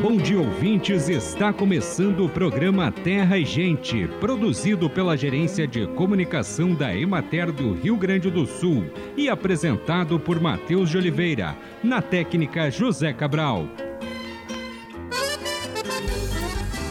Bom 0.00 0.18
dia, 0.18 0.38
ouvintes. 0.38 1.08
Está 1.08 1.50
começando 1.50 2.26
o 2.26 2.28
programa 2.28 2.92
Terra 2.92 3.38
e 3.38 3.44
Gente, 3.44 4.06
produzido 4.20 4.90
pela 4.90 5.16
Gerência 5.16 5.66
de 5.66 5.86
Comunicação 5.86 6.74
da 6.74 6.94
Emater 6.94 7.50
do 7.50 7.72
Rio 7.72 7.96
Grande 7.96 8.30
do 8.30 8.46
Sul 8.46 8.84
e 9.16 9.30
apresentado 9.30 10.20
por 10.20 10.38
Matheus 10.38 10.90
de 10.90 10.98
Oliveira, 10.98 11.56
na 11.82 12.02
técnica 12.02 12.70
José 12.70 13.12
Cabral. 13.14 13.66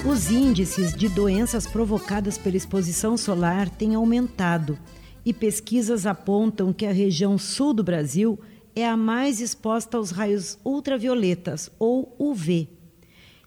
Os 0.03 0.31
índices 0.31 0.93
de 0.93 1.07
doenças 1.07 1.65
provocadas 1.65 2.37
pela 2.37 2.57
exposição 2.57 3.15
solar 3.15 3.69
têm 3.69 3.95
aumentado 3.95 4.77
e 5.25 5.33
pesquisas 5.33 6.05
apontam 6.05 6.73
que 6.73 6.85
a 6.85 6.91
região 6.91 7.37
sul 7.37 7.73
do 7.73 7.83
Brasil 7.83 8.39
é 8.75 8.87
a 8.87 8.97
mais 8.97 9.39
exposta 9.39 9.97
aos 9.97 10.11
raios 10.11 10.57
ultravioletas, 10.65 11.71
ou 11.79 12.15
UV. 12.17 12.67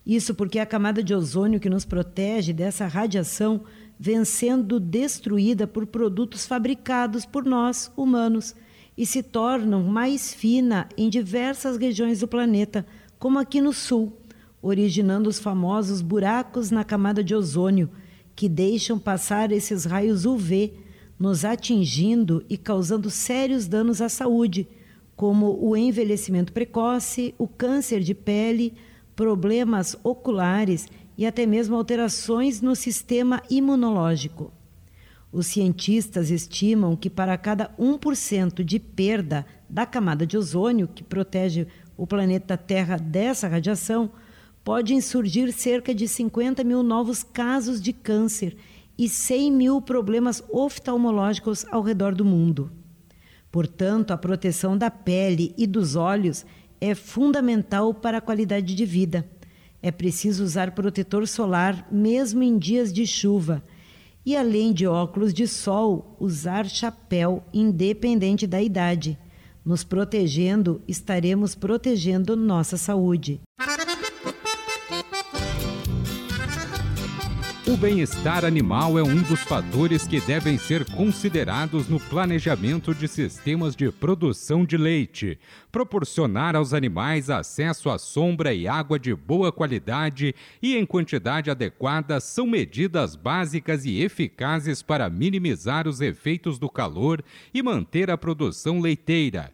Isso 0.07 0.35
porque 0.35 0.59
a 0.59 0.67
camada 0.67 1.03
de 1.03 1.13
ozônio 1.13 1.59
que 1.59 1.69
nos 1.69 1.85
protege 1.85 2.53
dessa 2.53 2.87
radiação 2.87 3.63
vem 3.99 4.25
sendo 4.25 4.79
destruída 4.79 5.67
por 5.67 5.87
produtos 5.87 6.47
fabricados 6.47 7.27
por 7.27 7.45
nós, 7.45 7.91
humanos, 7.97 8.55
e 8.97 9.05
se 9.05 9.23
tornam 9.23 9.83
mais 9.83 10.33
fina 10.33 10.89
em 10.97 11.11
diversas 11.11 11.77
regiões 11.77 12.21
do 12.21 12.29
planeta, 12.29 12.87
como 13.19 13.39
aqui 13.39 13.61
no 13.61 13.73
sul, 13.73 14.17
originando 14.63 15.29
os 15.29 15.39
famosos 15.39 16.01
buracos 16.01 16.71
na 16.71 16.85
camada 16.85 17.23
de 17.23 17.35
ozônio, 17.35 17.91
que 18.35 18.49
deixam 18.49 18.99
passar 18.99 19.51
esses 19.51 19.85
raios 19.85 20.25
UV, 20.25 20.73
nos 21.19 21.45
atingindo 21.45 22.45
e 22.49 22.57
causando 22.57 23.11
sérios 23.11 23.67
danos 23.67 24.01
à 24.01 24.09
saúde, 24.09 24.69
como 25.15 25.59
o 25.61 25.77
envelhecimento 25.77 26.53
precoce, 26.53 27.35
o 27.39 27.49
câncer 27.49 28.01
de 28.01 28.15
pele, 28.15 28.75
problemas 29.15 29.97
oculares 30.05 30.87
e 31.17 31.25
até 31.25 31.47
mesmo 31.47 31.75
alterações 31.75 32.61
no 32.61 32.77
sistema 32.77 33.43
imunológico. 33.49 34.53
Os 35.33 35.47
cientistas 35.47 36.31
estimam 36.31 36.95
que 36.95 37.11
para 37.11 37.37
cada 37.37 37.71
1% 37.79 38.63
de 38.63 38.79
perda 38.79 39.47
da 39.69 39.87
camada 39.87 40.27
de 40.27 40.37
ozônio, 40.37 40.87
que 40.87 41.03
protege 41.03 41.67
o 41.97 42.07
planeta 42.07 42.57
Terra 42.57 42.97
dessa 42.99 43.49
radiação, 43.49 44.11
podem 44.63 45.01
surgir 45.01 45.53
cerca 45.53 45.95
de 45.95 46.07
50 46.07 46.63
mil 46.63 46.83
novos 46.83 47.23
casos 47.23 47.81
de 47.81 47.93
câncer 47.93 48.57
e 48.99 49.09
100 49.09 49.53
mil 49.53 49.81
problemas 49.81 50.43
oftalmológicos 50.51 51.67
ao 51.71 51.83
redor 51.83 52.15
do 52.15 52.25
mundo. 52.25 52.71
Portanto, 53.51 54.11
a 54.11 54.17
proteção 54.17 54.77
da 54.77 54.91
pele 54.91 55.55
e 55.57 55.67
dos 55.67 55.97
olhos 55.97 56.45
é 56.81 56.95
fundamental 56.95 57.95
para 57.95 58.19
a 58.19 58.21
qualidade 58.21 58.75
de 58.75 58.85
vida. 58.85 59.29
É 59.83 59.91
preciso 59.91 60.43
usar 60.43 60.73
protetor 60.73 61.27
solar 61.27 61.87
mesmo 61.91 62.43
em 62.43 62.59
dias 62.59 62.93
de 62.93 63.07
chuva. 63.07 63.63
E 64.25 64.37
além 64.37 64.73
de 64.73 64.87
óculos 64.87 65.33
de 65.33 65.47
sol, 65.47 66.17
usar 66.19 66.69
chapéu, 66.69 67.45
independente 67.55 68.47
da 68.47 68.61
idade. 68.61 69.17
Nos 69.65 69.85
protegendo, 69.85 70.83
estaremos 70.87 71.55
protegendo 71.55 72.37
nossa 72.37 72.77
saúde. 72.77 73.41
O 77.69 77.77
bem-estar 77.77 78.45
animal 78.45 78.97
é 78.97 79.03
um 79.03 79.21
dos 79.23 79.41
fatores 79.41 80.07
que 80.07 80.21
devem 80.21 80.57
ser 80.57 80.85
considerados 80.93 81.89
no 81.89 81.99
planejamento 81.99 82.95
de 82.95 83.09
sistemas 83.09 83.75
de 83.75 83.91
produção 83.91 84.65
de 84.65 84.77
leite. 84.77 85.37
Proporcionar 85.73 86.55
aos 86.55 86.73
animais 86.73 87.29
acesso 87.29 87.91
à 87.91 87.99
sombra 87.99 88.55
e 88.55 88.69
água 88.69 89.01
de 89.01 89.13
boa 89.13 89.51
qualidade 89.51 90.33
e 90.63 90.77
em 90.77 90.87
quantidade 90.87 91.51
adequada 91.51 92.21
são 92.21 92.47
medidas 92.47 93.17
básicas 93.17 93.85
e 93.85 94.01
eficazes 94.01 94.81
para 94.81 95.11
minimizar 95.11 95.89
os 95.89 96.01
efeitos 96.01 96.61
do 96.61 96.71
calor 96.71 97.21
e 97.53 97.65
manter 97.65 98.13
a 98.13 98.17
produção 98.17 98.79
leiteira. 98.81 99.53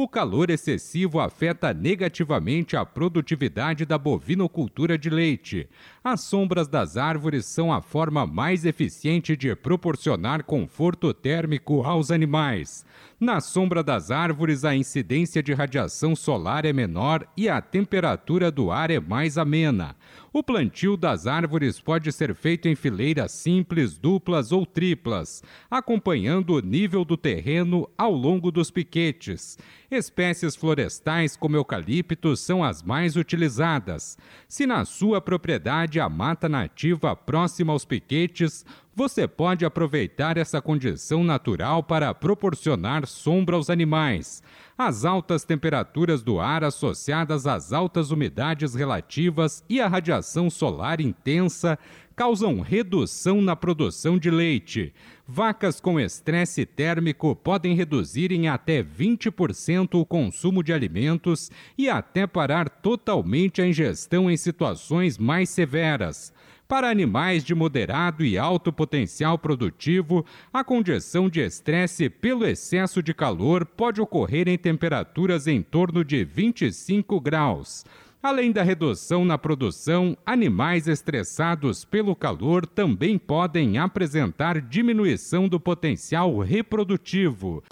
O 0.00 0.06
calor 0.06 0.48
excessivo 0.48 1.18
afeta 1.18 1.74
negativamente 1.74 2.76
a 2.76 2.86
produtividade 2.86 3.84
da 3.84 3.98
bovinocultura 3.98 4.96
de 4.96 5.10
leite. 5.10 5.68
As 6.04 6.20
sombras 6.20 6.68
das 6.68 6.96
árvores 6.96 7.46
são 7.46 7.72
a 7.72 7.82
forma 7.82 8.24
mais 8.24 8.64
eficiente 8.64 9.36
de 9.36 9.56
proporcionar 9.56 10.44
conforto 10.44 11.12
térmico 11.12 11.82
aos 11.82 12.12
animais. 12.12 12.86
Na 13.18 13.40
sombra 13.40 13.82
das 13.82 14.12
árvores, 14.12 14.64
a 14.64 14.72
incidência 14.72 15.42
de 15.42 15.52
radiação 15.52 16.14
solar 16.14 16.64
é 16.64 16.72
menor 16.72 17.26
e 17.36 17.48
a 17.48 17.60
temperatura 17.60 18.52
do 18.52 18.70
ar 18.70 18.92
é 18.92 19.00
mais 19.00 19.36
amena. 19.36 19.96
O 20.38 20.42
plantio 20.44 20.96
das 20.96 21.26
árvores 21.26 21.80
pode 21.80 22.12
ser 22.12 22.32
feito 22.32 22.68
em 22.68 22.76
fileiras 22.76 23.32
simples, 23.32 23.98
duplas 23.98 24.52
ou 24.52 24.64
triplas, 24.64 25.42
acompanhando 25.68 26.54
o 26.54 26.60
nível 26.60 27.04
do 27.04 27.16
terreno 27.16 27.90
ao 27.98 28.12
longo 28.12 28.52
dos 28.52 28.70
piquetes. 28.70 29.58
Espécies 29.90 30.54
florestais 30.54 31.36
como 31.36 31.56
eucalipto 31.56 32.36
são 32.36 32.62
as 32.62 32.84
mais 32.84 33.16
utilizadas. 33.16 34.16
Se 34.46 34.64
na 34.64 34.84
sua 34.84 35.20
propriedade 35.20 35.98
a 35.98 36.08
mata 36.08 36.48
nativa 36.48 37.16
próxima 37.16 37.72
aos 37.72 37.84
piquetes, 37.84 38.64
você 38.94 39.26
pode 39.26 39.64
aproveitar 39.64 40.36
essa 40.36 40.62
condição 40.62 41.24
natural 41.24 41.82
para 41.82 42.14
proporcionar 42.14 43.08
sombra 43.08 43.56
aos 43.56 43.70
animais. 43.70 44.40
As 44.80 45.04
altas 45.04 45.42
temperaturas 45.42 46.22
do 46.22 46.38
ar 46.38 46.62
associadas 46.62 47.48
às 47.48 47.72
altas 47.72 48.12
umidades 48.12 48.76
relativas 48.76 49.64
e 49.68 49.80
à 49.80 49.88
radiação 49.88 50.48
solar 50.48 51.00
intensa 51.00 51.76
causam 52.14 52.60
redução 52.60 53.42
na 53.42 53.56
produção 53.56 54.16
de 54.16 54.30
leite. 54.30 54.94
Vacas 55.26 55.80
com 55.80 55.98
estresse 55.98 56.64
térmico 56.64 57.34
podem 57.34 57.74
reduzir 57.74 58.30
em 58.30 58.46
até 58.46 58.80
20% 58.80 60.00
o 60.00 60.06
consumo 60.06 60.62
de 60.62 60.72
alimentos 60.72 61.50
e 61.76 61.90
até 61.90 62.24
parar 62.24 62.68
totalmente 62.68 63.60
a 63.60 63.66
ingestão 63.66 64.30
em 64.30 64.36
situações 64.36 65.18
mais 65.18 65.48
severas. 65.48 66.32
Para 66.68 66.90
animais 66.90 67.42
de 67.42 67.54
moderado 67.54 68.22
e 68.22 68.36
alto 68.36 68.70
potencial 68.70 69.38
produtivo, 69.38 70.22
a 70.52 70.62
condição 70.62 71.26
de 71.26 71.40
estresse 71.40 72.10
pelo 72.10 72.44
excesso 72.44 73.02
de 73.02 73.14
calor 73.14 73.64
pode 73.64 74.02
ocorrer 74.02 74.46
em 74.48 74.58
temperaturas 74.58 75.46
em 75.46 75.62
torno 75.62 76.04
de 76.04 76.22
25 76.26 77.18
graus. 77.22 77.86
Além 78.22 78.52
da 78.52 78.62
redução 78.62 79.24
na 79.24 79.38
produção, 79.38 80.14
animais 80.26 80.86
estressados 80.86 81.86
pelo 81.86 82.14
calor 82.14 82.66
também 82.66 83.16
podem 83.16 83.78
apresentar 83.78 84.60
diminuição 84.60 85.48
do 85.48 85.58
potencial 85.58 86.38
reprodutivo. 86.38 87.62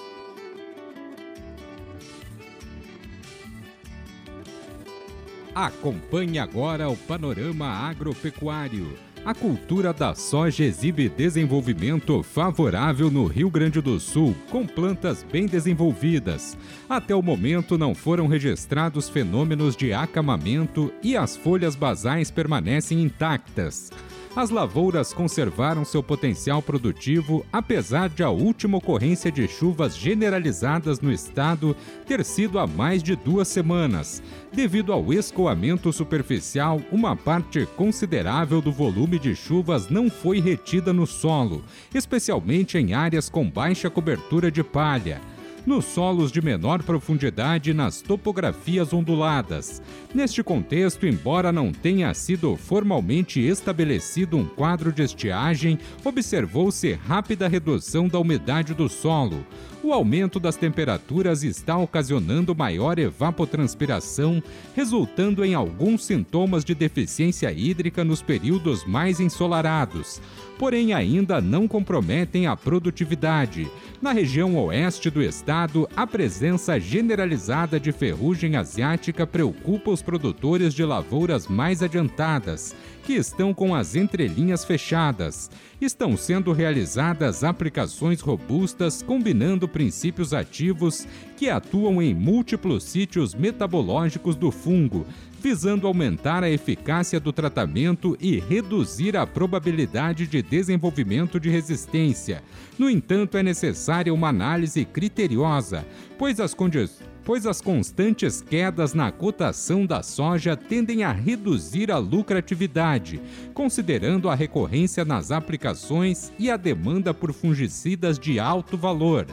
Acompanhe 5.57 6.39
agora 6.39 6.87
o 6.87 6.95
panorama 6.95 7.67
agropecuário. 7.67 8.93
A 9.25 9.35
cultura 9.35 9.91
da 9.91 10.15
soja 10.15 10.63
exibe 10.63 11.09
desenvolvimento 11.09 12.23
favorável 12.23 13.11
no 13.11 13.25
Rio 13.25 13.49
Grande 13.49 13.81
do 13.81 13.99
Sul, 13.99 14.37
com 14.51 14.67
plantas 14.67 15.25
bem 15.25 15.47
desenvolvidas. 15.47 16.59
Até 16.89 17.15
o 17.15 17.23
momento 17.23 17.77
não 17.77 17.95
foram 17.95 18.27
registrados 18.27 19.09
fenômenos 19.09 19.77
de 19.77 19.93
acamamento 19.93 20.93
e 21.03 21.17
as 21.17 21.37
folhas 21.37 21.75
basais 21.75 22.31
permanecem 22.31 23.03
intactas 23.03 23.91
as 24.37 24.51
lavouras 24.51 25.15
conservaram 25.15 25.83
seu 25.83 26.03
potencial 26.03 26.61
produtivo 26.61 27.45
apesar 27.51 28.11
de 28.11 28.23
a 28.23 28.29
última 28.29 28.77
ocorrência 28.77 29.33
de 29.33 29.49
chuvas 29.49 29.97
generalizadas 29.97 31.01
no 31.01 31.11
estado 31.11 31.75
ter 32.07 32.23
sido 32.23 32.59
há 32.59 32.67
mais 32.67 33.03
de 33.03 33.17
duas 33.17 33.49
semanas. 33.49 34.23
Devido 34.53 34.93
ao 34.93 35.11
escoamento 35.11 35.91
superficial, 35.91 36.83
uma 36.93 37.17
parte 37.17 37.65
considerável 37.77 38.61
do 38.61 38.71
volume 38.71 39.19
de 39.19 39.35
chuvas 39.35 39.89
não 39.89 40.11
foi 40.11 40.39
retida 40.39 40.93
no 40.93 41.07
solo, 41.07 41.65
especialmente 41.95 42.77
em 42.77 42.93
áreas 42.93 43.31
com 43.31 43.49
baixa 43.49 43.89
cobertura 43.89 44.51
de 44.51 44.63
palha 44.63 45.19
nos 45.67 45.85
solos 45.85 46.31
de 46.31 46.41
menor 46.41 46.83
profundidade 46.83 47.71
e 47.71 47.75
nas 47.75 48.01
topografias 48.01 48.93
onduladas. 48.93 49.83
Neste 50.15 50.43
contexto, 50.43 51.07
embora 51.07 51.51
não 51.51 51.73
tenha 51.73 52.15
sido 52.15 52.57
formalmente 52.57 53.41
estabelecido 53.41 54.37
um 54.37 54.47
quadro 54.47 54.93
de 54.93 55.03
estiagem, 55.03 55.79
observou-se 56.05 56.93
rápida 56.93 57.49
redução 57.49 58.07
da 58.07 58.19
umidade 58.19 58.73
do 58.73 58.89
solo. 58.89 59.45
O 59.87 59.93
aumento 59.93 60.41
das 60.41 60.57
temperaturas 60.57 61.45
está 61.45 61.79
ocasionando 61.79 62.57
maior 62.57 62.99
evapotranspiração, 62.99 64.43
resultando 64.75 65.45
em 65.45 65.55
alguns 65.55 66.05
sintomas 66.05 66.65
de 66.65 66.75
deficiência 66.75 67.53
hídrica 67.53 68.03
nos 68.03 68.21
períodos 68.21 68.85
mais 68.85 69.21
ensolarados 69.21 70.21
porém 70.59 70.93
ainda 70.93 71.41
não 71.41 71.69
comprometem 71.69 72.47
a 72.47 72.57
produtividade. 72.57 73.71
Na 74.01 74.13
região 74.13 74.57
oeste 74.57 75.11
do 75.11 75.23
estado, 75.23 75.89
a 75.97 76.07
presença 76.07 76.79
generalizada 76.79 77.79
de 77.79 77.93
ferrugem 77.93 78.57
asiática 78.57 79.27
preocupa 79.27 79.91
os 79.91 80.03
produtores 80.03 80.75
de 80.75 80.85
lavouras 80.85 81.47
mais 81.47 81.83
adiantadas, 81.83 82.75
que 83.07 83.13
estão 83.13 83.55
com 83.55 83.73
as 83.73 83.95
entrelinhas 83.95 84.65
fechadas. 84.65 85.49
Estão 85.81 86.17
sendo 86.17 86.51
realizadas 86.51 87.45
aplicações 87.45 88.21
robustas 88.21 89.01
combinando 89.01 89.69
princípios 89.69 90.35
ativos 90.35 91.07
que 91.37 91.49
atuam 91.49 92.03
em 92.03 92.13
múltiplos 92.13 92.83
sítios 92.83 93.33
metabológicos 93.33 94.35
do 94.35 94.51
fungo, 94.51 95.07
visando 95.41 95.87
aumentar 95.87 96.43
a 96.43 96.51
eficácia 96.51 97.21
do 97.21 97.33
tratamento 97.33 98.17
e 98.21 98.41
reduzir 98.41 99.17
a 99.17 99.25
probabilidade 99.25 100.27
de 100.27 100.43
desenvolvimento 100.43 101.39
de 101.39 101.49
resistência. 101.49 102.43
No 102.77 102.91
entanto, 102.91 103.39
é 103.39 103.43
necessária 103.43 104.13
uma 104.13 104.31
análise 104.31 104.85
criteriosa, 104.85 105.87
pois 106.19 106.41
as 106.41 106.53
condições 106.53 107.06
pois 107.27 107.45
as 107.45 107.61
constantes 107.61 108.41
quedas 108.41 108.95
na 108.95 109.11
cotação 109.11 109.85
da 109.85 110.01
soja 110.01 110.57
tendem 110.57 111.03
a 111.03 111.11
reduzir 111.11 111.91
a 111.91 111.99
lucratividade, 111.99 113.21
considerando 113.53 114.31
a 114.31 114.35
recorrência 114.37 115.05
nas 115.05 115.33
aplicações 115.33 116.33
e 116.39 116.49
a 116.49 116.57
demanda 116.57 117.13
por 117.13 117.33
fungicidas 117.33 118.17
de 118.17 118.39
alto 118.39 118.79
valor. 118.79 119.27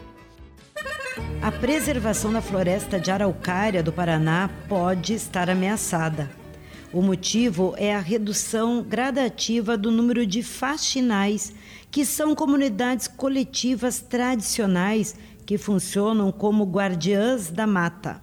A 1.40 1.52
preservação 1.52 2.34
da 2.34 2.42
floresta 2.42 3.00
de 3.00 3.12
araucária 3.12 3.84
do 3.84 3.94
Paraná 3.94 4.50
pode 4.68 5.14
estar 5.14 5.48
ameaçada. 5.48 6.32
O 6.92 7.02
motivo 7.02 7.76
é 7.78 7.94
a 7.94 8.00
redução 8.00 8.82
gradativa 8.82 9.78
do 9.78 9.92
número 9.92 10.26
de 10.26 10.42
faxinais, 10.42 11.54
que 11.92 12.06
são 12.06 12.34
comunidades 12.34 13.08
coletivas 13.08 14.00
tradicionais 14.00 15.16
que 15.46 15.58
funcionam 15.58 16.32
como 16.32 16.64
guardiãs 16.66 17.50
da 17.50 17.68
mata. 17.68 18.22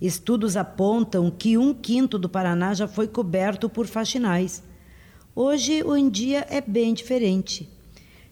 Estudos 0.00 0.56
apontam 0.56 1.30
que 1.30 1.58
um 1.58 1.74
quinto 1.74 2.18
do 2.18 2.28
Paraná 2.28 2.72
já 2.72 2.88
foi 2.88 3.06
coberto 3.06 3.68
por 3.68 3.86
faxinais. 3.86 4.62
Hoje, 5.34 5.82
o 5.82 6.10
dia 6.10 6.46
é 6.48 6.60
bem 6.60 6.94
diferente. 6.94 7.68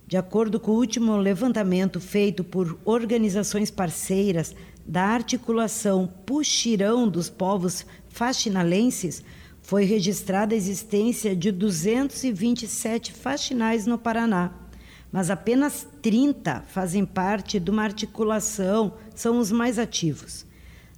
De 0.07 0.17
acordo 0.17 0.59
com 0.59 0.71
o 0.71 0.77
último 0.77 1.17
levantamento 1.17 2.01
feito 2.01 2.43
por 2.43 2.79
organizações 2.85 3.71
parceiras 3.71 4.57
da 4.87 5.03
articulação 5.03 6.09
Puxirão 6.25 7.07
dos 7.07 7.29
povos 7.29 7.85
faxinalenses, 8.09 9.23
foi 9.61 9.85
registrada 9.85 10.55
a 10.55 10.57
existência 10.57 11.37
de 11.37 11.53
227 11.53 13.13
faxinais 13.13 13.87
no 13.87 13.99
Paraná 13.99 14.68
mas 15.11 15.31
apenas 15.31 15.87
30 16.03 16.63
fazem 16.63 17.05
parte 17.05 17.59
de 17.59 17.71
uma 17.71 17.83
articulação, 17.83 18.95
são 19.15 19.39
os 19.39 19.51
mais 19.51 19.79
ativos. 19.79 20.47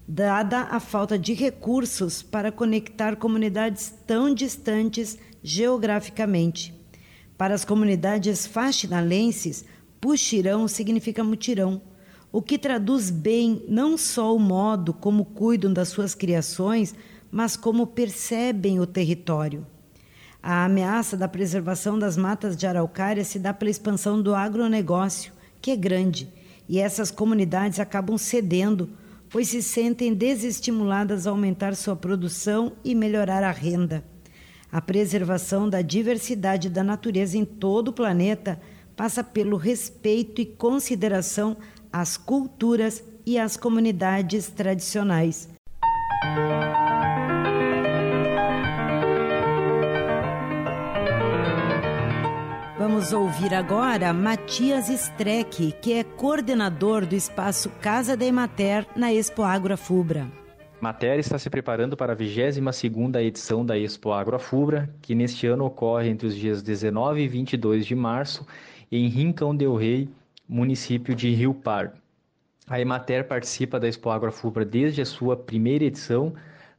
Dada 0.06 0.62
a 0.62 0.80
falta 0.80 1.18
de 1.18 1.32
recursos 1.32 2.22
para 2.22 2.50
conectar 2.50 3.16
comunidades 3.16 3.94
tão 4.06 4.34
distantes 4.34 5.16
geograficamente. 5.42 6.74
Para 7.38 7.54
as 7.54 7.64
comunidades 7.64 8.46
faxinalenses, 8.46 9.64
puxirão 10.00 10.66
significa 10.66 11.22
mutirão, 11.22 11.80
o 12.32 12.40
que 12.40 12.58
traduz 12.58 13.10
bem 13.10 13.64
não 13.68 13.96
só 13.96 14.34
o 14.34 14.38
modo 14.38 14.92
como 14.92 15.24
cuidam 15.24 15.72
das 15.72 15.88
suas 15.88 16.14
criações, 16.14 16.94
mas 17.30 17.56
como 17.56 17.86
percebem 17.86 18.80
o 18.80 18.86
território. 18.86 19.66
A 20.42 20.64
ameaça 20.64 21.16
da 21.16 21.28
preservação 21.28 21.98
das 21.98 22.16
matas 22.16 22.56
de 22.56 22.66
araucária 22.66 23.24
se 23.24 23.38
dá 23.38 23.52
pela 23.52 23.70
expansão 23.70 24.22
do 24.22 24.34
agronegócio, 24.34 25.32
que 25.60 25.70
é 25.70 25.76
grande, 25.76 26.32
e 26.68 26.78
essas 26.78 27.10
comunidades 27.10 27.78
acabam 27.78 28.16
cedendo, 28.16 28.88
pois 29.28 29.48
se 29.48 29.62
sentem 29.62 30.14
desestimuladas 30.14 31.26
a 31.26 31.30
aumentar 31.30 31.74
sua 31.76 31.94
produção 31.94 32.72
e 32.82 32.94
melhorar 32.94 33.42
a 33.42 33.50
renda. 33.50 34.02
A 34.72 34.80
preservação 34.80 35.68
da 35.68 35.82
diversidade 35.82 36.70
da 36.70 36.82
natureza 36.82 37.36
em 37.36 37.44
todo 37.44 37.88
o 37.88 37.92
planeta 37.92 38.58
passa 38.96 39.22
pelo 39.22 39.56
respeito 39.56 40.40
e 40.40 40.46
consideração 40.46 41.56
às 41.92 42.16
culturas 42.16 43.02
e 43.26 43.38
às 43.38 43.56
comunidades 43.56 44.48
tradicionais. 44.48 45.48
Vamos 52.90 53.12
ouvir 53.12 53.54
agora 53.54 54.12
Matias 54.12 54.88
Streck, 54.88 55.70
que 55.80 55.92
é 55.92 56.02
coordenador 56.02 57.06
do 57.06 57.14
espaço 57.14 57.70
Casa 57.80 58.16
da 58.16 58.24
Emater 58.24 58.84
na 58.96 59.12
Expo 59.12 59.44
Agro 59.44 59.76
Fubra. 59.76 60.26
Mater 60.80 61.20
está 61.20 61.38
se 61.38 61.48
preparando 61.48 61.96
para 61.96 62.14
a 62.14 62.16
22ª 62.16 63.22
edição 63.22 63.64
da 63.64 63.78
Expo 63.78 64.10
Agro 64.10 64.40
Fubra, 64.40 64.92
que 65.00 65.14
neste 65.14 65.46
ano 65.46 65.66
ocorre 65.66 66.08
entre 66.08 66.26
os 66.26 66.34
dias 66.34 66.64
19 66.64 67.22
e 67.22 67.28
22 67.28 67.86
de 67.86 67.94
março 67.94 68.44
em 68.90 69.06
Rincão 69.06 69.54
del 69.54 69.76
Rei, 69.76 70.08
município 70.48 71.14
de 71.14 71.32
Rio 71.32 71.54
Par. 71.54 71.92
A 72.68 72.80
Emater 72.80 73.28
participa 73.28 73.78
da 73.78 73.86
Expo 73.86 74.10
Agro 74.10 74.32
Fubra 74.32 74.64
desde 74.64 75.00
a 75.00 75.06
sua 75.06 75.36
primeira 75.36 75.84
edição, 75.84 76.34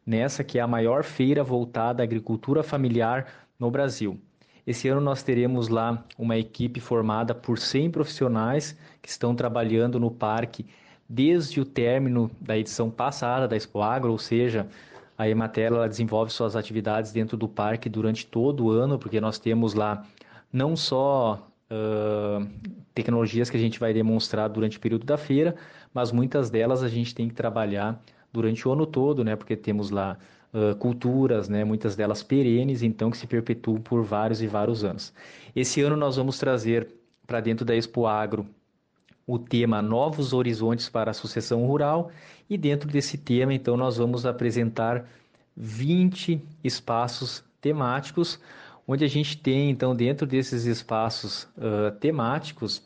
nessa 0.06 0.44
que 0.44 0.60
é 0.60 0.62
a 0.62 0.68
maior 0.68 1.06
feira 1.06 1.42
voltada 1.42 2.04
à 2.04 2.06
agricultura 2.06 2.62
familiar 2.62 3.28
no 3.58 3.72
Brasil. 3.72 4.20
Esse 4.66 4.88
ano 4.88 5.02
nós 5.02 5.24
teremos 5.24 5.68
lá 5.68 6.04
uma 6.18 6.38
equipe 6.38 6.80
formada 6.80 7.34
por 7.34 7.58
100 7.58 7.92
profissionais 7.92 8.78
que 9.02 9.10
estão 9.10 9.36
trabalhando 9.36 10.00
no 10.00 10.12
parque 10.12 10.66
desde 11.10 11.60
o 11.60 11.66
término 11.66 12.32
da 12.40 12.58
edição 12.58 12.90
passada 12.90 13.48
da 13.48 13.58
Expo 13.58 13.82
Agro, 13.82 14.12
ou 14.12 14.18
seja, 14.18 14.68
a 15.18 15.28
Emater 15.28 15.66
ela 15.66 15.90
desenvolve 15.90 16.32
suas 16.32 16.56
atividades 16.56 17.12
dentro 17.12 17.36
do 17.36 17.48
parque 17.48 17.90
durante 17.90 18.26
todo 18.26 18.66
o 18.66 18.72
ano, 18.72 18.98
porque 18.98 19.20
nós 19.20 19.38
temos 19.38 19.74
lá 19.74 20.06
não 20.54 20.76
só 20.76 21.48
uh, 21.70 22.48
tecnologias 22.94 23.50
que 23.50 23.58
a 23.58 23.60
gente 23.60 23.80
vai 23.80 23.94
demonstrar 23.94 24.50
durante 24.50 24.78
o 24.78 24.80
período 24.80 25.06
da 25.06 25.18
feira, 25.18 25.56
mas 25.94 26.12
muitas 26.12 26.50
delas 26.50 26.82
a 26.82 26.88
gente 26.88 27.14
tem 27.14 27.28
que 27.28 27.34
trabalhar 27.34 28.02
durante 28.32 28.68
o 28.68 28.72
ano 28.72 28.86
todo, 28.86 29.24
né? 29.24 29.36
Porque 29.36 29.56
temos 29.56 29.90
lá 29.90 30.18
uh, 30.54 30.76
culturas, 30.76 31.50
né, 31.50 31.64
muitas 31.64 31.96
delas 31.96 32.24
perenes, 32.24 32.84
então 32.84 33.12
que 33.12 33.18
se 33.18 33.28
perpetuam 33.28 33.82
por 33.82 34.04
vários 34.04 34.42
e 34.42 34.48
vários 34.48 34.84
anos. 34.84 35.14
Esse 35.56 35.82
ano 35.82 35.96
nós 35.96 36.16
vamos 36.16 36.38
trazer 36.38 36.88
para 37.26 37.40
dentro 37.40 37.66
da 37.66 37.76
Expo 37.76 38.06
Agro 38.06 38.46
o 39.26 39.40
tema 39.40 39.82
Novos 39.82 40.34
Horizontes 40.34 40.90
para 40.90 41.12
a 41.12 41.14
Sucessão 41.14 41.66
Rural 41.66 42.12
e 42.50 42.58
dentro 42.58 42.90
desse 42.90 43.18
tema, 43.18 43.54
então, 43.54 43.78
nós 43.78 43.98
vamos 43.98 44.26
apresentar 44.26 45.08
20 45.56 46.42
espaços 46.64 47.44
temáticos, 47.62 48.40
onde 48.86 49.06
a 49.06 49.08
gente 49.08 49.38
tem, 49.38 49.70
então, 49.70 49.96
dentro 49.96 50.28
desses 50.28 50.66
espaços 50.66 51.44
uh, 51.58 51.92
temáticos, 52.00 52.80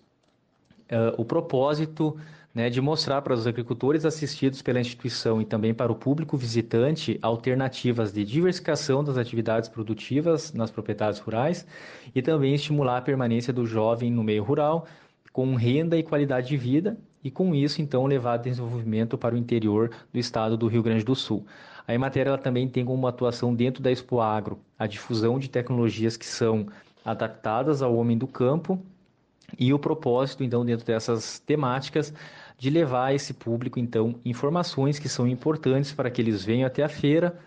uh, 0.91 1.15
o 1.17 1.25
propósito 1.25 2.15
né, 2.55 2.69
de 2.69 2.79
mostrar 2.79 3.21
para 3.21 3.33
os 3.33 3.45
agricultores 3.45 4.05
assistidos 4.05 4.61
pela 4.61 4.79
instituição 4.79 5.41
e 5.41 5.45
também 5.45 5.73
para 5.73 5.91
o 5.91 5.95
público 5.95 6.37
visitante 6.37 7.19
alternativas 7.21 8.13
de 8.13 8.23
diversificação 8.23 9.03
das 9.03 9.17
atividades 9.17 9.67
produtivas 9.67 10.53
nas 10.53 10.71
propriedades 10.71 11.19
rurais 11.19 11.67
e 12.15 12.21
também 12.21 12.55
estimular 12.55 12.99
a 12.99 13.01
permanência 13.01 13.51
do 13.51 13.65
jovem 13.65 14.09
no 14.09 14.23
meio 14.23 14.41
rural 14.41 14.87
com 15.33 15.53
renda 15.55 15.97
e 15.97 16.03
qualidade 16.03 16.47
de 16.47 16.55
vida 16.55 16.97
e 17.21 17.29
com 17.29 17.53
isso 17.53 17.81
então 17.81 18.05
levar 18.05 18.37
desenvolvimento 18.37 19.17
para 19.17 19.35
o 19.35 19.37
interior 19.37 19.91
do 20.13 20.17
estado 20.17 20.55
do 20.55 20.67
Rio 20.67 20.81
Grande 20.81 21.03
do 21.03 21.13
Sul. 21.13 21.45
A 21.85 21.93
Emater 21.93 22.25
ela 22.25 22.37
também 22.37 22.69
tem 22.69 22.85
como 22.85 23.05
atuação 23.05 23.53
dentro 23.53 23.83
da 23.83 23.91
Expo 23.91 24.21
Agro 24.21 24.59
a 24.79 24.87
difusão 24.87 25.37
de 25.37 25.49
tecnologias 25.49 26.15
que 26.15 26.25
são 26.25 26.67
adaptadas 27.03 27.81
ao 27.81 27.95
homem 27.95 28.17
do 28.17 28.25
campo 28.25 28.81
e 29.59 29.73
o 29.73 29.79
propósito 29.79 30.43
então 30.43 30.65
dentro 30.65 30.85
dessas 30.85 31.39
temáticas 31.39 32.13
de 32.57 32.69
levar 32.69 33.07
a 33.07 33.13
esse 33.13 33.33
público, 33.33 33.79
então, 33.79 34.19
informações 34.23 34.97
que 34.97 35.09
são 35.09 35.27
importantes 35.27 35.91
para 35.91 36.09
que 36.09 36.21
eles 36.21 36.43
venham 36.43 36.67
até 36.67 36.83
a 36.83 36.89
feira, 36.89 37.37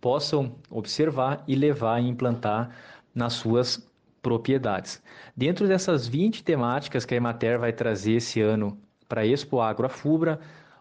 possam 0.00 0.56
observar 0.70 1.42
e 1.46 1.54
levar 1.54 2.00
e 2.02 2.08
implantar 2.08 2.70
nas 3.14 3.34
suas 3.34 3.90
propriedades. 4.22 5.02
Dentro 5.36 5.68
dessas 5.68 6.06
20 6.06 6.42
temáticas 6.42 7.04
que 7.04 7.14
a 7.14 7.16
Emater 7.16 7.58
vai 7.58 7.72
trazer 7.72 8.14
esse 8.14 8.40
ano 8.40 8.78
para 9.08 9.20
a 9.20 9.26
Expo 9.26 9.60
Agro 9.60 9.86
Afubra, 9.86 10.40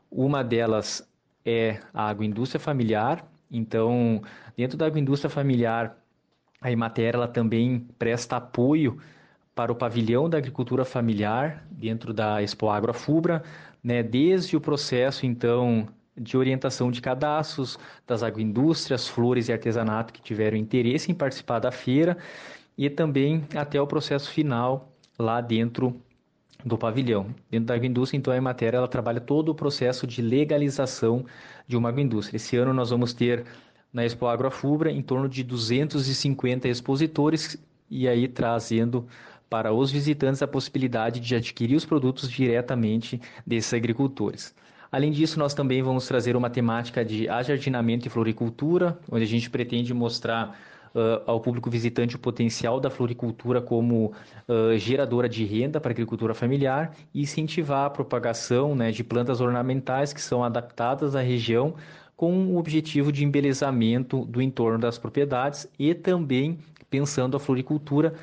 uma 0.09 0.43
delas 0.43 1.07
é 1.45 1.79
a 1.93 2.07
agroindústria 2.07 2.59
familiar. 2.59 3.25
Então, 3.51 4.21
dentro 4.55 4.77
da 4.77 4.85
agroindústria 4.85 5.29
familiar, 5.29 5.97
a 6.61 6.71
Emater 6.71 7.15
ela 7.15 7.27
também 7.27 7.87
presta 7.99 8.37
apoio 8.37 8.97
para 9.53 9.71
o 9.71 9.75
pavilhão 9.75 10.29
da 10.29 10.37
agricultura 10.37 10.83
familiar 10.83 11.65
dentro 11.69 12.13
da 12.13 12.41
Expo 12.41 12.69
Agro 12.69 12.91
Afubra, 12.91 13.43
né, 13.83 14.01
desde 14.01 14.55
o 14.55 14.61
processo, 14.61 15.25
então, 15.25 15.87
de 16.15 16.37
orientação 16.37 16.91
de 16.91 17.01
cadastros 17.01 17.77
das 18.07 18.23
agroindústrias, 18.23 19.07
flores 19.07 19.49
e 19.49 19.53
artesanato 19.53 20.13
que 20.13 20.21
tiveram 20.21 20.57
interesse 20.57 21.11
em 21.11 21.15
participar 21.15 21.59
da 21.59 21.71
feira 21.71 22.17
e 22.77 22.89
também 22.89 23.43
até 23.55 23.81
o 23.81 23.87
processo 23.87 24.29
final 24.29 24.93
lá 25.17 25.41
dentro 25.41 25.99
do 26.65 26.77
pavilhão. 26.77 27.27
Dentro 27.49 27.67
da 27.67 27.73
agroindústria, 27.73 28.17
então, 28.17 28.33
a 28.33 28.37
Emater 28.37 28.73
ela 28.73 28.87
trabalha 28.87 29.19
todo 29.19 29.49
o 29.49 29.55
processo 29.55 30.07
de 30.07 30.21
legalização 30.21 31.25
de 31.67 31.75
uma 31.75 31.89
agroindústria. 31.89 32.37
Esse 32.37 32.55
ano 32.55 32.73
nós 32.73 32.89
vamos 32.89 33.13
ter 33.13 33.43
na 33.91 34.05
Expo 34.05 34.25
Agroafubra 34.25 34.91
em 34.91 35.01
torno 35.01 35.29
de 35.29 35.43
250 35.43 36.67
expositores 36.67 37.57
e 37.89 38.07
aí 38.07 38.27
trazendo 38.27 39.05
para 39.49 39.73
os 39.73 39.91
visitantes 39.91 40.41
a 40.41 40.47
possibilidade 40.47 41.19
de 41.19 41.35
adquirir 41.35 41.75
os 41.75 41.85
produtos 41.85 42.29
diretamente 42.29 43.21
desses 43.45 43.73
agricultores. 43.73 44.55
Além 44.91 45.11
disso, 45.11 45.39
nós 45.39 45.53
também 45.53 45.81
vamos 45.81 46.07
trazer 46.07 46.35
uma 46.35 46.49
temática 46.49 47.03
de 47.03 47.27
ajardinamento 47.27 48.07
e 48.07 48.09
floricultura, 48.09 48.97
onde 49.11 49.23
a 49.23 49.27
gente 49.27 49.49
pretende 49.49 49.91
mostrar 49.93 50.55
uh, 50.93 51.23
ao 51.25 51.39
público 51.39 51.69
visitante 51.69 52.15
o 52.15 52.19
potencial 52.19 52.79
da 52.79 52.89
floricultura 52.89 53.61
como 53.61 54.13
uh, 54.47 54.77
geradora 54.77 55.27
de 55.27 55.43
renda 55.45 55.79
para 55.79 55.91
a 55.91 55.93
agricultura 55.93 56.33
familiar 56.33 56.93
e 57.13 57.21
incentivar 57.21 57.85
a 57.85 57.89
propagação 57.89 58.75
né, 58.75 58.91
de 58.91 59.03
plantas 59.03 59.41
ornamentais 59.41 60.13
que 60.13 60.21
são 60.21 60.43
adaptadas 60.43 61.15
à 61.15 61.21
região 61.21 61.73
com 62.15 62.45
o 62.47 62.57
objetivo 62.57 63.11
de 63.11 63.25
embelezamento 63.25 64.25
do 64.25 64.41
entorno 64.41 64.77
das 64.77 64.97
propriedades 64.97 65.67
e 65.77 65.93
também 65.93 66.59
pensando 66.89 67.35
a 67.35 67.39
floricultura 67.39 68.13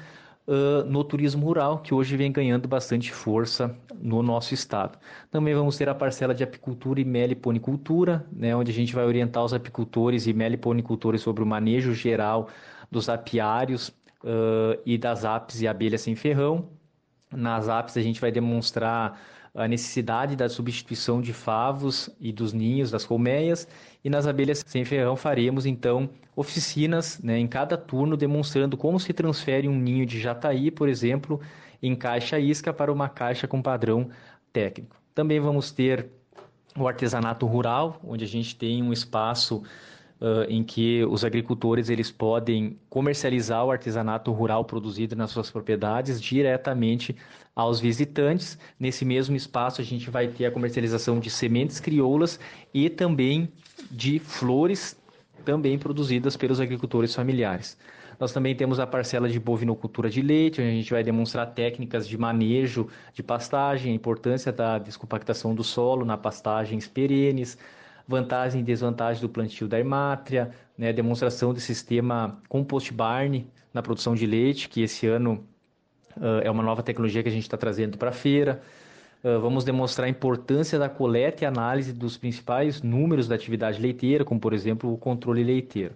uh, 0.51 0.85
no 0.85 1.05
turismo 1.05 1.47
rural, 1.47 1.79
que 1.79 1.95
hoje 1.95 2.17
vem 2.17 2.33
ganhando 2.33 2.67
bastante 2.67 3.13
força 3.13 3.75
no 3.95 4.23
nosso 4.23 4.53
estado. 4.53 4.99
Também 5.31 5.55
vamos 5.55 5.77
ter 5.77 5.89
a 5.89 5.95
parcela 5.95 6.35
de 6.35 6.43
apicultura 6.43 7.01
e 7.01 7.05
meliponicultura, 7.05 8.27
né, 8.33 8.55
onde 8.57 8.73
a 8.73 8.75
gente 8.75 8.93
vai 8.93 9.05
orientar 9.05 9.45
os 9.45 9.55
apicultores 9.55 10.27
e 10.27 10.33
meliponicultores 10.33 11.21
sobre 11.21 11.45
o 11.45 11.47
manejo 11.47 11.95
geral 11.95 12.49
dos 12.91 13.09
apiários 13.09 13.89
uh, 14.25 14.81
e 14.85 14.99
das 14.99 15.25
apes 15.25 15.61
e 15.61 15.69
abelhas 15.69 16.01
sem 16.01 16.17
ferrão. 16.17 16.69
Nas 17.33 17.69
apes 17.69 17.97
a 17.97 18.03
gente 18.03 18.21
vai 18.21 18.33
demonstrar 18.33 19.21
a 19.55 19.67
necessidade 19.67 20.37
da 20.37 20.49
substituição 20.49 21.21
de 21.21 21.33
favos 21.33 22.09
e 22.21 22.33
dos 22.33 22.53
ninhos 22.53 22.91
das 22.91 23.05
colmeias 23.05 23.67
e 24.05 24.09
nas 24.09 24.27
abelhas 24.27 24.63
sem 24.67 24.85
ferrão 24.85 25.17
faremos 25.17 25.67
então 25.67 26.09
oficinas 26.37 27.21
né, 27.23 27.39
em 27.39 27.47
cada 27.47 27.77
turno 27.77 28.17
demonstrando 28.17 28.77
como 28.77 28.99
se 29.01 29.13
transfere 29.13 29.69
um 29.69 29.77
ninho 29.77 30.07
de 30.07 30.21
jataí, 30.21 30.71
por 30.71 30.89
exemplo, 30.89 31.41
em 31.83 31.95
caixa 31.97 32.39
isca 32.39 32.73
para 32.73 32.93
uma 32.93 33.09
caixa 33.09 33.49
com 33.49 33.61
padrão 33.61 34.11
técnico. 34.53 34.97
Também 35.15 35.41
vamos 35.41 35.71
ter 35.73 36.09
o 36.77 36.87
artesanato 36.87 37.47
rural, 37.47 38.01
onde 38.05 38.25
a 38.25 38.29
gente 38.29 38.55
tem 38.55 38.83
um 38.83 38.93
espaço 38.93 39.63
uh, 40.21 40.45
em 40.49 40.63
que 40.63 41.05
os 41.05 41.25
agricultores 41.25 41.89
eles 41.89 42.11
podem 42.11 42.79
comercializar 42.89 43.65
o 43.65 43.71
artesanato 43.71 44.31
rural 44.33 44.65
produzido 44.65 45.17
nas 45.17 45.31
suas 45.31 45.51
propriedades 45.51 46.21
diretamente 46.21 47.17
aos 47.55 47.81
visitantes. 47.81 48.59
Nesse 48.79 49.05
mesmo 49.05 49.35
espaço 49.35 49.81
a 49.81 49.85
gente 49.85 50.11
vai 50.11 50.29
ter 50.29 50.47
a 50.47 50.51
comercialização 50.51 51.19
de 51.19 51.31
sementes 51.31 51.81
crioulas 51.81 52.39
e 52.73 52.91
também 52.91 53.53
de 53.91 54.19
flores 54.19 54.97
também 55.45 55.79
produzidas 55.79 56.37
pelos 56.37 56.61
agricultores 56.61 57.15
familiares. 57.15 57.79
Nós 58.19 58.33
também 58.33 58.55
temos 58.55 58.79
a 58.79 58.87
parcela 58.87 59.31
de 59.31 59.41
bovinocultura 59.41 60.11
de 60.11 60.21
leite, 60.21 60.61
onde 60.61 60.71
a 60.71 60.75
gente 60.75 60.91
vai 60.91 61.03
demonstrar 61.03 61.47
técnicas 61.55 62.07
de 62.07 62.19
manejo 62.19 62.87
de 63.15 63.23
pastagem, 63.23 63.93
a 63.93 63.95
importância 63.95 64.53
da 64.53 64.79
descompactação 64.79 65.55
do 65.55 65.65
solo 65.65 66.05
na 66.05 66.19
pastagens 66.19 66.87
perenes, 66.87 67.57
vantagem 68.11 68.61
e 68.61 68.65
desvantagem 68.65 69.23
do 69.23 69.29
plantio 69.29 69.69
da 69.69 69.79
hermátria, 69.79 70.51
né, 70.77 70.93
demonstração 70.93 71.55
do 71.55 71.61
sistema 71.61 72.41
compost 72.49 72.93
barn 72.93 73.47
na 73.73 73.81
produção 73.81 74.15
de 74.15 74.27
leite, 74.27 74.69
que 74.69 74.83
esse 74.83 75.07
ano 75.07 75.45
uh, 76.17 76.41
é 76.43 76.51
uma 76.51 76.63
nova 76.63 76.83
tecnologia 76.83 77.23
que 77.23 77.29
a 77.29 77.33
gente 77.33 77.45
está 77.45 77.57
trazendo 77.57 77.97
para 77.97 78.11
a 78.11 78.13
feira. 78.13 78.61
Uh, 79.23 79.39
vamos 79.41 79.63
demonstrar 79.63 80.07
a 80.07 80.11
importância 80.11 80.77
da 80.77 80.89
coleta 80.89 81.45
e 81.45 81.47
análise 81.47 81.93
dos 81.93 82.17
principais 82.17 82.83
números 82.83 83.29
da 83.29 83.37
atividade 83.37 83.81
leiteira, 83.81 84.25
como 84.25 84.41
por 84.41 84.53
exemplo 84.53 84.93
o 84.93 84.99
controle 84.99 85.45
leiteiro. 85.45 85.95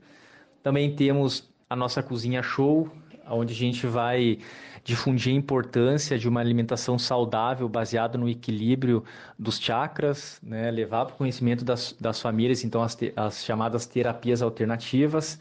Também 0.62 0.94
temos 0.94 1.52
a 1.68 1.74
nossa 1.74 2.00
cozinha 2.02 2.42
show, 2.42 2.88
onde 3.28 3.52
a 3.52 3.56
gente 3.56 3.86
vai 3.86 4.38
difundir 4.84 5.32
a 5.32 5.36
importância 5.36 6.18
de 6.18 6.28
uma 6.28 6.40
alimentação 6.40 6.98
saudável 6.98 7.68
baseada 7.68 8.18
no 8.18 8.28
equilíbrio 8.28 9.02
dos 9.38 9.58
chakras, 9.58 10.38
né? 10.42 10.70
levar 10.70 11.06
para 11.06 11.14
o 11.14 11.18
conhecimento 11.18 11.64
das, 11.64 11.96
das 11.98 12.20
famílias, 12.20 12.62
então, 12.64 12.82
as, 12.82 12.94
te, 12.94 13.12
as 13.16 13.44
chamadas 13.44 13.86
terapias 13.86 14.42
alternativas. 14.42 15.38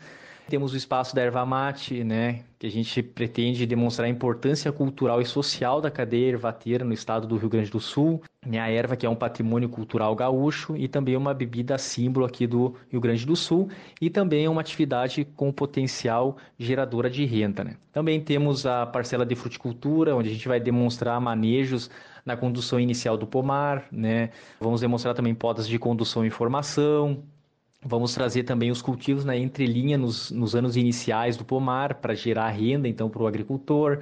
Temos 0.49 0.73
o 0.73 0.77
espaço 0.77 1.15
da 1.15 1.21
erva 1.21 1.45
mate, 1.45 2.03
né, 2.03 2.43
que 2.59 2.67
a 2.67 2.69
gente 2.69 3.01
pretende 3.01 3.65
demonstrar 3.65 4.07
a 4.07 4.09
importância 4.09 4.71
cultural 4.71 5.21
e 5.21 5.25
social 5.25 5.81
da 5.81 5.89
cadeia 5.89 6.29
ervateira 6.29 6.83
no 6.83 6.93
estado 6.93 7.25
do 7.25 7.37
Rio 7.37 7.49
Grande 7.49 7.71
do 7.71 7.79
Sul. 7.79 8.21
Né, 8.45 8.59
a 8.59 8.69
erva 8.69 8.97
que 8.97 9.05
é 9.05 9.09
um 9.09 9.15
patrimônio 9.15 9.69
cultural 9.69 10.13
gaúcho 10.13 10.75
e 10.75 10.87
também 10.87 11.15
uma 11.15 11.33
bebida 11.33 11.77
símbolo 11.77 12.25
aqui 12.25 12.45
do 12.45 12.75
Rio 12.89 12.99
Grande 12.99 13.25
do 13.25 13.37
Sul 13.37 13.69
e 14.01 14.09
também 14.09 14.43
é 14.43 14.49
uma 14.49 14.59
atividade 14.59 15.23
com 15.23 15.49
potencial 15.49 16.35
geradora 16.59 17.09
de 17.09 17.23
renda. 17.23 17.63
Né. 17.63 17.77
Também 17.93 18.19
temos 18.19 18.65
a 18.65 18.85
parcela 18.85 19.25
de 19.25 19.33
fruticultura, 19.33 20.13
onde 20.13 20.29
a 20.29 20.33
gente 20.33 20.47
vai 20.47 20.59
demonstrar 20.59 21.21
manejos 21.21 21.89
na 22.25 22.35
condução 22.35 22.79
inicial 22.79 23.17
do 23.17 23.27
pomar, 23.27 23.85
né? 23.91 24.29
Vamos 24.59 24.81
demonstrar 24.81 25.13
também 25.13 25.35
podas 25.35 25.67
de 25.67 25.77
condução 25.77 26.25
e 26.25 26.29
formação, 26.29 27.23
Vamos 27.85 28.13
trazer 28.13 28.43
também 28.43 28.71
os 28.71 28.81
cultivos 28.81 29.25
na 29.25 29.35
entrelinha 29.35 29.97
nos, 29.97 30.31
nos 30.31 30.55
anos 30.55 30.77
iniciais 30.77 31.35
do 31.35 31.43
pomar 31.43 31.95
para 31.95 32.13
gerar 32.13 32.49
renda 32.49 32.87
então 32.87 33.09
para 33.09 33.21
o 33.21 33.27
agricultor. 33.27 33.99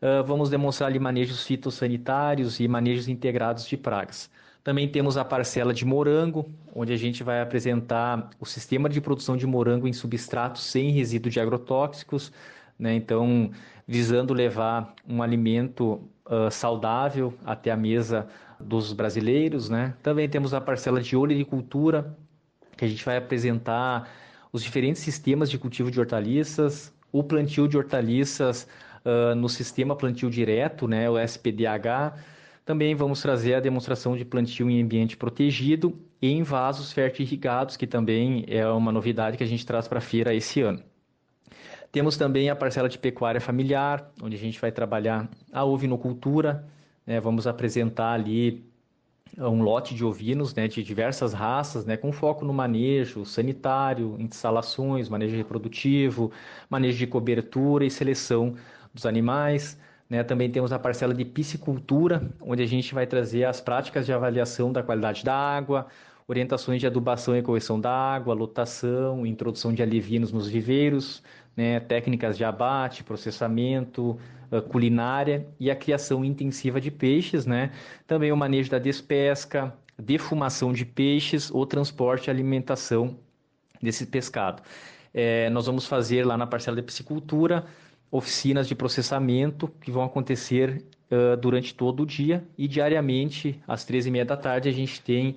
Uh, 0.00 0.24
vamos 0.24 0.48
demonstrar 0.48 0.88
ali 0.88 0.98
manejos 1.00 1.44
fitossanitários 1.44 2.60
e 2.60 2.68
manejos 2.68 3.08
integrados 3.08 3.66
de 3.66 3.76
pragas. 3.76 4.30
Também 4.62 4.86
temos 4.86 5.16
a 5.16 5.24
parcela 5.24 5.74
de 5.74 5.84
morango, 5.84 6.48
onde 6.74 6.92
a 6.92 6.96
gente 6.96 7.24
vai 7.24 7.40
apresentar 7.40 8.30
o 8.38 8.46
sistema 8.46 8.88
de 8.88 9.00
produção 9.00 9.36
de 9.36 9.46
morango 9.46 9.88
em 9.88 9.92
substratos 9.92 10.62
sem 10.62 10.90
resíduo 10.90 11.30
de 11.30 11.40
agrotóxicos, 11.40 12.32
né? 12.78 12.94
então 12.94 13.50
visando 13.86 14.34
levar 14.34 14.94
um 15.08 15.22
alimento 15.22 16.00
uh, 16.26 16.50
saudável 16.50 17.34
até 17.44 17.70
a 17.70 17.76
mesa 17.76 18.28
dos 18.60 18.92
brasileiros. 18.92 19.68
Né? 19.68 19.94
Também 20.02 20.28
temos 20.28 20.52
a 20.52 20.60
parcela 20.60 21.00
de 21.00 21.16
olericultura, 21.16 22.14
que 22.78 22.84
a 22.84 22.88
gente 22.88 23.04
vai 23.04 23.16
apresentar 23.16 24.08
os 24.52 24.62
diferentes 24.62 25.02
sistemas 25.02 25.50
de 25.50 25.58
cultivo 25.58 25.90
de 25.90 25.98
hortaliças, 25.98 26.94
o 27.12 27.22
plantio 27.24 27.66
de 27.66 27.76
hortaliças 27.76 28.68
uh, 29.04 29.34
no 29.34 29.48
sistema 29.48 29.96
plantio 29.96 30.30
direto, 30.30 30.86
né, 30.86 31.10
o 31.10 31.18
SPDH. 31.18 32.14
Também 32.64 32.94
vamos 32.94 33.20
trazer 33.20 33.54
a 33.54 33.60
demonstração 33.60 34.16
de 34.16 34.24
plantio 34.24 34.70
em 34.70 34.80
ambiente 34.80 35.16
protegido 35.16 35.98
e 36.22 36.30
em 36.30 36.42
vasos 36.42 36.92
fertirrigados, 36.92 37.76
que 37.76 37.86
também 37.86 38.44
é 38.46 38.66
uma 38.68 38.92
novidade 38.92 39.36
que 39.36 39.44
a 39.44 39.46
gente 39.46 39.66
traz 39.66 39.88
para 39.88 39.98
a 39.98 40.02
feira 40.02 40.32
esse 40.32 40.60
ano. 40.60 40.82
Temos 41.90 42.16
também 42.16 42.48
a 42.48 42.54
parcela 42.54 42.88
de 42.88 42.98
pecuária 42.98 43.40
familiar, 43.40 44.12
onde 44.22 44.36
a 44.36 44.38
gente 44.38 44.60
vai 44.60 44.70
trabalhar 44.70 45.28
a 45.52 45.64
ovinocultura, 45.64 46.64
né, 47.04 47.18
vamos 47.18 47.46
apresentar 47.46 48.12
ali 48.12 48.67
um 49.36 49.62
lote 49.62 49.94
de 49.94 50.04
ovinos 50.04 50.54
né, 50.54 50.68
de 50.68 50.82
diversas 50.82 51.32
raças, 51.32 51.84
né, 51.84 51.96
com 51.96 52.12
foco 52.12 52.44
no 52.44 52.52
manejo 52.52 53.24
sanitário, 53.24 54.16
instalações, 54.18 55.08
manejo 55.08 55.36
reprodutivo, 55.36 56.32
manejo 56.68 56.98
de 56.98 57.06
cobertura 57.06 57.84
e 57.84 57.90
seleção 57.90 58.54
dos 58.92 59.06
animais. 59.06 59.78
Né? 60.08 60.22
Também 60.24 60.50
temos 60.50 60.72
a 60.72 60.78
parcela 60.78 61.14
de 61.14 61.24
piscicultura, 61.24 62.30
onde 62.40 62.62
a 62.62 62.66
gente 62.66 62.94
vai 62.94 63.06
trazer 63.06 63.44
as 63.44 63.60
práticas 63.60 64.06
de 64.06 64.12
avaliação 64.12 64.72
da 64.72 64.82
qualidade 64.82 65.24
da 65.24 65.34
água, 65.34 65.86
orientações 66.26 66.80
de 66.80 66.86
adubação 66.86 67.36
e 67.36 67.42
correção 67.42 67.80
da 67.80 67.90
água, 67.90 68.34
lotação, 68.34 69.26
introdução 69.26 69.72
de 69.72 69.82
alivinos 69.82 70.32
nos 70.32 70.48
viveiros, 70.48 71.22
né? 71.58 71.80
técnicas 71.80 72.36
de 72.36 72.44
abate, 72.44 73.02
processamento, 73.02 74.16
culinária 74.70 75.46
e 75.58 75.70
a 75.70 75.76
criação 75.76 76.24
intensiva 76.24 76.80
de 76.80 76.90
peixes, 76.90 77.44
né? 77.44 77.70
Também 78.06 78.32
o 78.32 78.36
manejo 78.36 78.70
da 78.70 78.78
despesca, 78.78 79.74
defumação 79.98 80.72
de 80.72 80.86
peixes, 80.86 81.50
o 81.50 81.66
transporte 81.66 82.28
e 82.28 82.30
alimentação 82.30 83.18
desse 83.82 84.06
pescado. 84.06 84.62
É, 85.12 85.50
nós 85.50 85.66
vamos 85.66 85.86
fazer 85.86 86.24
lá 86.24 86.38
na 86.38 86.46
parcela 86.46 86.76
de 86.76 86.82
piscicultura 86.82 87.66
oficinas 88.10 88.66
de 88.66 88.74
processamento 88.74 89.68
que 89.80 89.90
vão 89.90 90.02
acontecer 90.02 90.84
uh, 91.10 91.36
durante 91.36 91.74
todo 91.74 92.04
o 92.04 92.06
dia 92.06 92.46
e 92.56 92.66
diariamente 92.66 93.60
às 93.66 93.84
três 93.84 94.06
e 94.06 94.10
meia 94.10 94.24
da 94.24 94.36
tarde 94.36 94.68
a 94.68 94.72
gente 94.72 95.00
tem 95.02 95.36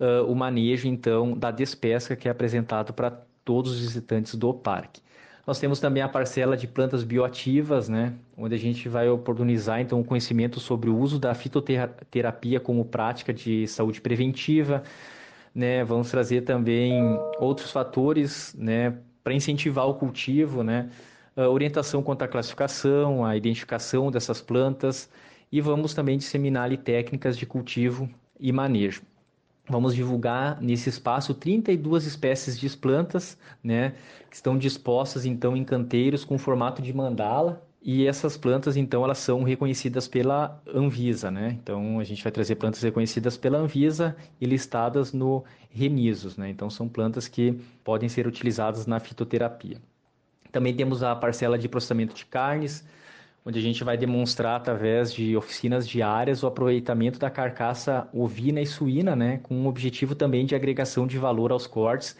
uh, 0.00 0.24
o 0.26 0.34
manejo 0.34 0.88
então 0.88 1.38
da 1.38 1.50
despesca 1.50 2.16
que 2.16 2.26
é 2.26 2.30
apresentado 2.30 2.92
para 2.92 3.10
todos 3.44 3.72
os 3.72 3.80
visitantes 3.80 4.34
do 4.34 4.52
parque. 4.52 5.00
Nós 5.48 5.58
temos 5.58 5.80
também 5.80 6.02
a 6.02 6.08
parcela 6.10 6.58
de 6.58 6.66
plantas 6.66 7.02
bioativas, 7.02 7.88
né, 7.88 8.12
onde 8.36 8.54
a 8.54 8.58
gente 8.58 8.86
vai 8.86 9.08
oportunizar 9.08 9.80
então 9.80 9.98
o 9.98 10.04
conhecimento 10.04 10.60
sobre 10.60 10.90
o 10.90 10.98
uso 10.98 11.18
da 11.18 11.34
fitoterapia 11.34 12.60
como 12.60 12.84
prática 12.84 13.32
de 13.32 13.66
saúde 13.66 13.98
preventiva, 13.98 14.82
né? 15.54 15.82
Vamos 15.84 16.10
trazer 16.10 16.42
também 16.42 16.92
outros 17.40 17.72
fatores, 17.72 18.54
né, 18.58 18.98
para 19.24 19.32
incentivar 19.32 19.88
o 19.88 19.94
cultivo, 19.94 20.62
né? 20.62 20.90
Orientação 21.34 22.02
quanto 22.02 22.20
à 22.24 22.28
classificação, 22.28 23.24
a 23.24 23.34
identificação 23.34 24.10
dessas 24.10 24.42
plantas 24.42 25.08
e 25.50 25.62
vamos 25.62 25.94
também 25.94 26.18
disseminar 26.18 26.64
ali 26.64 26.76
técnicas 26.76 27.38
de 27.38 27.46
cultivo 27.46 28.06
e 28.38 28.52
manejo. 28.52 29.00
Vamos 29.68 29.94
divulgar 29.94 30.60
nesse 30.60 30.88
espaço 30.88 31.34
32 31.34 32.06
espécies 32.06 32.58
de 32.58 32.68
plantas, 32.76 33.36
né, 33.62 33.94
que 34.30 34.36
estão 34.36 34.56
dispostas 34.56 35.26
então 35.26 35.56
em 35.56 35.64
canteiros 35.64 36.24
com 36.24 36.38
formato 36.38 36.80
de 36.80 36.92
mandala, 36.92 37.62
e 37.80 38.06
essas 38.06 38.36
plantas, 38.36 38.76
então, 38.76 39.04
elas 39.04 39.18
são 39.18 39.44
reconhecidas 39.44 40.08
pela 40.08 40.60
Anvisa, 40.74 41.30
né? 41.30 41.56
Então, 41.62 42.00
a 42.00 42.04
gente 42.04 42.22
vai 42.22 42.32
trazer 42.32 42.56
plantas 42.56 42.82
reconhecidas 42.82 43.36
pela 43.36 43.56
Anvisa 43.58 44.16
e 44.40 44.46
listadas 44.46 45.12
no 45.12 45.44
Remisos, 45.70 46.36
né? 46.36 46.50
Então, 46.50 46.68
são 46.68 46.88
plantas 46.88 47.28
que 47.28 47.52
podem 47.84 48.08
ser 48.08 48.26
utilizadas 48.26 48.86
na 48.86 48.98
fitoterapia. 48.98 49.80
Também 50.50 50.74
temos 50.74 51.02
a 51.02 51.14
parcela 51.14 51.56
de 51.56 51.68
processamento 51.68 52.14
de 52.14 52.26
carnes, 52.26 52.84
onde 53.48 53.58
a 53.58 53.62
gente 53.62 53.82
vai 53.82 53.96
demonstrar 53.96 54.56
através 54.56 55.10
de 55.10 55.34
oficinas 55.34 55.88
diárias 55.88 56.42
o 56.42 56.46
aproveitamento 56.46 57.18
da 57.18 57.30
carcaça 57.30 58.06
ovina 58.12 58.60
e 58.60 58.66
suína, 58.66 59.16
né? 59.16 59.40
Com 59.42 59.64
o 59.64 59.66
objetivo 59.66 60.14
também 60.14 60.44
de 60.44 60.54
agregação 60.54 61.06
de 61.06 61.16
valor 61.16 61.50
aos 61.50 61.66
cortes 61.66 62.14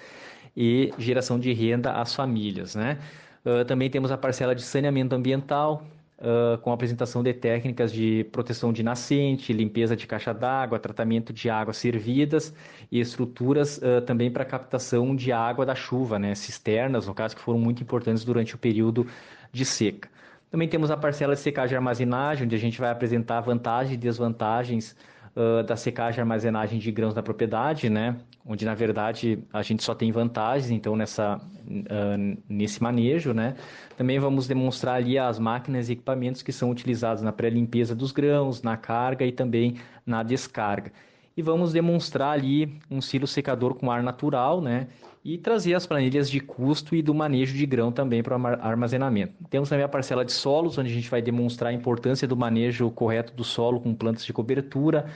e 0.57 0.91
geração 0.97 1.39
de 1.39 1.53
renda 1.53 1.93
às 1.93 2.15
famílias, 2.15 2.75
né? 2.75 2.99
Uh, 3.45 3.63
também 3.67 3.91
temos 3.91 4.11
a 4.11 4.17
parcela 4.17 4.55
de 4.55 4.63
saneamento 4.63 5.15
ambiental, 5.15 5.87
uh, 6.19 6.57
com 6.63 6.73
apresentação 6.73 7.23
de 7.23 7.35
técnicas 7.35 7.93
de 7.93 8.25
proteção 8.33 8.73
de 8.73 8.83
nascente, 8.83 9.53
limpeza 9.53 9.95
de 9.95 10.07
caixa 10.07 10.33
d'água, 10.33 10.79
tratamento 10.79 11.31
de 11.31 11.51
águas 11.51 11.77
servidas 11.77 12.55
e 12.91 13.01
estruturas 13.01 13.77
uh, 13.77 14.01
também 14.01 14.31
para 14.31 14.47
captação 14.47 15.15
de 15.15 15.31
água 15.31 15.67
da 15.67 15.75
chuva, 15.75 16.19
né? 16.19 16.35
cisternas, 16.35 17.07
no 17.07 17.13
caso, 17.13 17.37
que 17.37 17.43
foram 17.43 17.59
muito 17.59 17.83
importantes 17.83 18.25
durante 18.25 18.55
o 18.55 18.59
período 18.59 19.07
de 19.53 19.67
seca. 19.67 20.09
Também 20.51 20.69
temos 20.69 20.91
a 20.91 20.97
parcela 20.97 21.35
de 21.35 21.41
secagem 21.41 21.75
e 21.75 21.77
armazenagem, 21.77 22.45
onde 22.45 22.55
a 22.55 22.59
gente 22.59 22.81
vai 22.81 22.91
apresentar 22.91 23.41
vantagens 23.41 23.95
e 23.95 23.97
desvantagens 23.97 24.97
uh, 25.37 25.63
da 25.63 25.77
secagem 25.77 26.19
e 26.19 26.21
armazenagem 26.23 26.79
de 26.79 26.91
grãos 26.91 27.15
na 27.15 27.23
propriedade, 27.23 27.91
né? 27.91 28.17
Onde 28.47 28.65
na 28.65 28.75
verdade 28.75 29.45
a 29.53 29.63
gente 29.63 29.83
só 29.83 29.95
tem 29.95 30.11
vantagens, 30.11 30.71
então 30.71 30.97
nessa 30.97 31.37
uh, 31.37 32.43
nesse 32.49 32.83
manejo, 32.83 33.35
né? 33.35 33.57
Também 33.97 34.19
vamos 34.19 34.49
demonstrar 34.49 34.97
ali 34.97 35.19
as 35.19 35.39
máquinas 35.39 35.91
e 35.91 35.93
equipamentos 35.93 36.41
que 36.41 36.53
são 36.53 36.71
utilizados 36.71 37.23
na 37.23 37.33
pré-limpeza 37.33 37.95
dos 37.95 38.11
grãos, 38.11 38.63
na 38.63 38.77
carga 38.77 39.27
e 39.27 39.33
também 39.33 39.77
na 40.07 40.23
descarga. 40.23 40.91
E 41.37 41.43
vamos 41.43 41.73
demonstrar 41.73 42.33
ali 42.33 42.81
um 42.91 43.01
silo 43.01 43.27
secador 43.27 43.75
com 43.75 43.91
ar 43.91 44.03
natural, 44.03 44.63
né? 44.63 44.89
E 45.25 45.37
trazer 45.37 45.75
as 45.75 45.87
planilhas 45.87 46.31
de 46.31 46.41
custo 46.41 46.95
e 46.95 47.03
do 47.03 47.15
manejo 47.15 47.57
de 47.57 47.67
grão 47.67 47.91
também 47.93 48.23
para 48.23 48.39
o 48.39 48.47
armazenamento. 48.47 49.35
Temos 49.51 49.69
também 49.69 49.85
a 49.85 49.89
parcela 49.89 50.25
de 50.25 50.33
solos, 50.33 50.79
onde 50.79 50.91
a 50.91 50.95
gente 50.95 51.11
vai 51.11 51.21
demonstrar 51.21 51.71
a 51.71 51.75
importância 51.75 52.27
do 52.27 52.37
manejo 52.37 52.91
correto 52.91 53.33
do 53.35 53.45
solo 53.45 53.81
com 53.81 53.95
plantas 53.95 54.25
de 54.25 54.33
cobertura, 54.33 55.07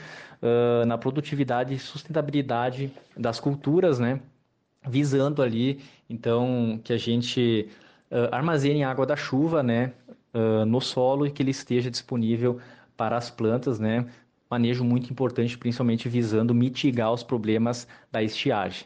uh, 0.43 0.85
na 0.87 0.99
produtividade 0.99 1.75
e 1.75 1.79
sustentabilidade 1.79 2.93
das 3.17 3.39
culturas, 3.41 3.99
né? 3.99 4.21
visando 4.89 5.43
ali, 5.43 5.81
então, 6.11 6.81
que 6.83 6.93
a 6.93 6.99
gente 6.99 7.69
uh, 8.11 8.35
armazene 8.35 8.83
água 8.83 9.07
da 9.07 9.17
chuva 9.17 9.63
né? 9.63 9.93
Uh, 10.35 10.65
no 10.65 10.81
solo 10.81 11.27
e 11.27 11.31
que 11.31 11.43
ele 11.43 11.51
esteja 11.51 11.91
disponível 11.91 12.59
para 12.97 13.17
as 13.17 13.31
plantas, 13.31 13.79
né? 13.79 14.07
manejo 14.51 14.85
muito 14.85 15.11
importante, 15.11 15.57
principalmente 15.57 16.09
visando 16.11 16.55
mitigar 16.55 17.11
os 17.13 17.23
problemas 17.23 17.89
da 18.11 18.23
estiagem. 18.23 18.85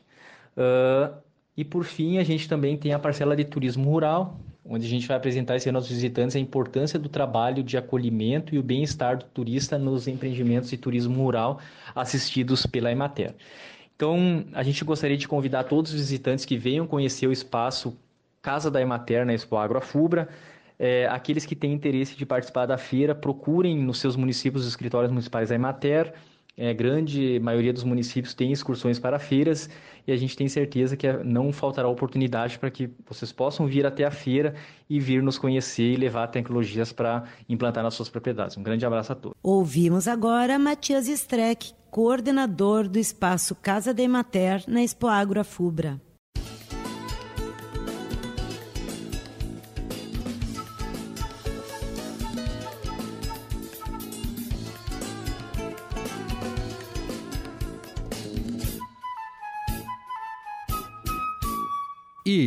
Uh, 0.57 1.15
e 1.57 1.65
por 1.65 1.85
fim, 1.85 2.19
a 2.19 2.25
gente 2.25 2.49
também 2.49 2.77
tem 2.77 2.93
a 2.93 2.99
parcela 2.99 3.35
de 3.35 3.45
turismo 3.45 3.91
rural, 3.91 4.39
onde 4.65 4.85
a 4.87 4.89
gente 4.89 5.07
vai 5.07 5.17
apresentar 5.17 5.57
esse 5.57 5.69
ano 5.69 5.79
aos 5.79 5.89
visitantes 5.89 6.37
a 6.37 6.39
importância 6.39 6.99
do 6.99 7.09
trabalho 7.09 7.63
de 7.63 7.77
acolhimento 7.77 8.55
e 8.55 8.59
o 8.59 8.63
bem-estar 8.63 9.19
do 9.19 9.25
turista 9.27 9.79
nos 9.79 10.09
empreendimentos 10.09 10.69
de 10.71 10.77
turismo 10.77 11.23
rural 11.23 11.61
assistidos 11.95 12.67
pela 12.67 12.91
Emater. 12.91 13.35
Então, 13.95 14.45
a 14.53 14.63
gente 14.63 14.85
gostaria 14.85 15.17
de 15.17 15.27
convidar 15.27 15.65
todos 15.65 15.93
os 15.93 15.99
visitantes 15.99 16.45
que 16.45 16.59
venham 16.59 16.87
conhecer 16.87 17.27
o 17.27 17.33
espaço 17.33 17.97
Casa 18.43 18.71
da 18.71 18.81
Emater 18.81 19.25
na 19.25 19.33
Expo 19.33 19.57
Agrofubra. 19.57 20.29
É, 20.79 21.07
aqueles 21.07 21.47
que 21.47 21.57
têm 21.57 21.73
interesse 21.73 22.15
de 22.15 22.27
participar 22.27 22.67
da 22.67 22.77
feira, 22.77 23.15
procurem 23.15 23.79
nos 23.79 23.99
seus 23.99 24.15
municípios 24.15 24.65
os 24.65 24.69
escritórios 24.69 25.11
municipais 25.11 25.49
da 25.49 25.55
Emater 25.55 26.13
é, 26.57 26.73
grande 26.73 27.39
maioria 27.41 27.73
dos 27.73 27.85
municípios 27.85 28.33
tem 28.33 28.51
excursões 28.51 28.99
para 28.99 29.19
feiras 29.19 29.69
e 30.07 30.13
a 30.13 30.17
gente 30.17 30.37
tem 30.37 30.49
certeza 30.49 30.97
que 30.97 31.13
não 31.25 31.53
faltará 31.53 31.89
oportunidade 31.89 32.59
para 32.59 32.71
que 32.71 32.89
vocês 33.07 33.31
possam 33.31 33.67
vir 33.67 33.85
até 33.85 34.05
a 34.05 34.11
feira 34.11 34.55
e 34.89 34.99
vir 34.99 35.23
nos 35.23 35.37
conhecer 35.37 35.93
e 35.93 35.97
levar 35.97 36.29
tecnologias 36.29 36.93
para 36.93 37.25
implantar 37.49 37.83
nas 37.85 37.95
suas 37.95 38.09
propriedades. 38.09 38.57
Um 38.57 38.63
grande 38.63 38.87
abraço 38.87 39.13
a 39.13 39.15
todos. 39.15 39.37
Ouvimos 39.43 40.09
agora 40.09 40.59
Matias 40.59 41.09
Streck, 41.09 41.73
coordenador 41.91 42.89
do 42.89 42.99
espaço 42.99 43.55
Casa 43.55 43.93
de 43.93 44.07
Mater 44.09 44.65
na 44.67 44.83
Expo 44.83 45.09
Agro 45.09 45.41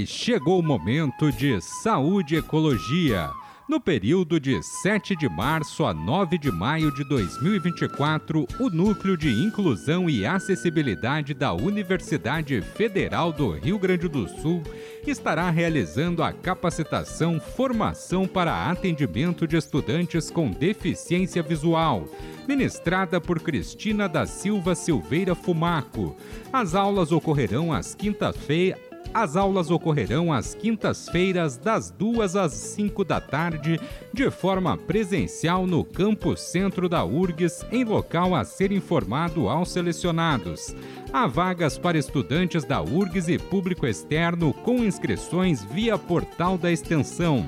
Chegou 0.05 0.59
o 0.59 0.63
momento 0.63 1.31
de 1.31 1.59
saúde 1.61 2.35
e 2.35 2.37
ecologia. 2.37 3.29
No 3.69 3.79
período 3.79 4.39
de 4.39 4.63
7 4.63 5.15
de 5.15 5.29
março 5.29 5.85
a 5.85 5.93
9 5.93 6.39
de 6.39 6.51
maio 6.51 6.91
de 6.91 7.03
2024, 7.03 8.47
o 8.59 8.67
Núcleo 8.67 9.15
de 9.15 9.29
Inclusão 9.29 10.09
e 10.09 10.25
Acessibilidade 10.25 11.35
da 11.35 11.53
Universidade 11.53 12.59
Federal 12.61 13.31
do 13.31 13.51
Rio 13.51 13.77
Grande 13.77 14.07
do 14.07 14.27
Sul 14.27 14.63
estará 15.05 15.51
realizando 15.51 16.23
a 16.23 16.33
capacitação 16.33 17.39
Formação 17.39 18.27
para 18.27 18.71
Atendimento 18.71 19.47
de 19.47 19.55
Estudantes 19.55 20.31
com 20.31 20.49
Deficiência 20.49 21.43
Visual, 21.43 22.07
ministrada 22.47 23.21
por 23.21 23.39
Cristina 23.39 24.09
da 24.09 24.25
Silva 24.25 24.73
Silveira 24.73 25.35
Fumaco. 25.35 26.17
As 26.51 26.73
aulas 26.73 27.11
ocorrerão 27.11 27.71
às 27.71 27.93
quinta-feira 27.93 28.88
as 29.13 29.35
aulas 29.35 29.71
ocorrerão 29.71 30.31
às 30.31 30.53
quintas-feiras, 30.53 31.57
das 31.57 31.89
2 31.91 32.35
às 32.35 32.53
5 32.53 33.03
da 33.03 33.19
tarde, 33.19 33.79
de 34.13 34.29
forma 34.29 34.77
presencial 34.77 35.65
no 35.65 35.83
campus 35.83 36.41
centro 36.41 36.87
da 36.87 37.03
URGS, 37.03 37.65
em 37.71 37.83
local 37.83 38.35
a 38.35 38.43
ser 38.43 38.71
informado 38.71 39.49
aos 39.49 39.71
selecionados. 39.71 40.75
Há 41.11 41.27
vagas 41.27 41.77
para 41.77 41.97
estudantes 41.97 42.63
da 42.63 42.81
URGS 42.81 43.29
e 43.29 43.39
público 43.39 43.87
externo 43.87 44.53
com 44.53 44.83
inscrições 44.83 45.63
via 45.63 45.97
portal 45.97 46.57
da 46.57 46.71
extensão. 46.71 47.45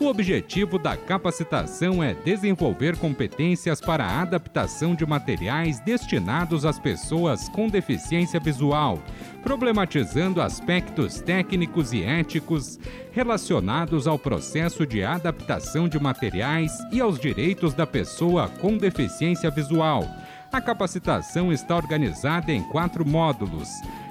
O 0.00 0.06
objetivo 0.06 0.78
da 0.78 0.96
capacitação 0.96 2.00
é 2.00 2.14
desenvolver 2.14 2.96
competências 2.96 3.80
para 3.80 4.04
a 4.04 4.22
adaptação 4.22 4.94
de 4.94 5.04
materiais 5.04 5.80
destinados 5.80 6.64
às 6.64 6.78
pessoas 6.78 7.48
com 7.48 7.66
deficiência 7.66 8.38
visual, 8.38 9.02
problematizando 9.42 10.40
aspectos 10.40 11.20
técnicos 11.20 11.92
e 11.92 12.04
éticos 12.04 12.78
relacionados 13.10 14.06
ao 14.06 14.16
processo 14.16 14.86
de 14.86 15.02
adaptação 15.02 15.88
de 15.88 15.98
materiais 15.98 16.72
e 16.92 17.00
aos 17.00 17.18
direitos 17.18 17.74
da 17.74 17.86
pessoa 17.86 18.48
com 18.48 18.78
deficiência 18.78 19.50
visual. 19.50 20.04
A 20.52 20.60
capacitação 20.60 21.52
está 21.52 21.74
organizada 21.74 22.52
em 22.52 22.62
quatro 22.62 23.04
módulos 23.04 23.68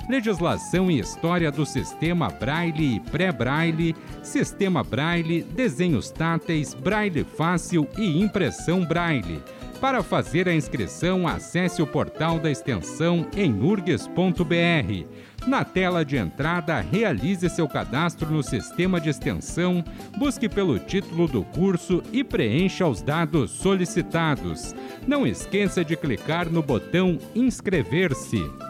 legislação 0.09 0.89
e 0.89 0.99
história 0.99 1.51
do 1.51 1.65
sistema 1.65 2.29
Braille 2.29 2.95
e 2.95 2.99
pré-Braille, 2.99 3.95
sistema 4.23 4.83
Braille, 4.83 5.43
desenhos 5.43 6.09
táteis, 6.09 6.73
Braille 6.73 7.23
fácil 7.23 7.87
e 7.97 8.21
impressão 8.21 8.85
Braille. 8.85 9.41
Para 9.79 10.01
fazer 10.01 10.49
a 10.49 10.55
inscrição, 10.55 11.27
acesse 11.27 11.81
o 11.83 11.87
portal 11.87 12.39
da 12.39 12.49
extensão 12.49 13.27
em 13.35 13.53
urgs.br. 13.61 15.05
Na 15.45 15.63
tela 15.63 16.03
de 16.03 16.17
entrada, 16.17 16.79
realize 16.79 17.47
seu 17.49 17.67
cadastro 17.67 18.29
no 18.29 18.41
sistema 18.41 18.99
de 18.99 19.09
extensão, 19.09 19.83
busque 20.17 20.49
pelo 20.49 20.79
título 20.79 21.27
do 21.27 21.43
curso 21.43 22.01
e 22.11 22.23
preencha 22.23 22.87
os 22.87 23.01
dados 23.01 23.51
solicitados. 23.51 24.75
Não 25.07 25.27
esqueça 25.27 25.85
de 25.85 25.95
clicar 25.95 26.49
no 26.49 26.63
botão 26.63 27.19
Inscrever-se. 27.35 28.66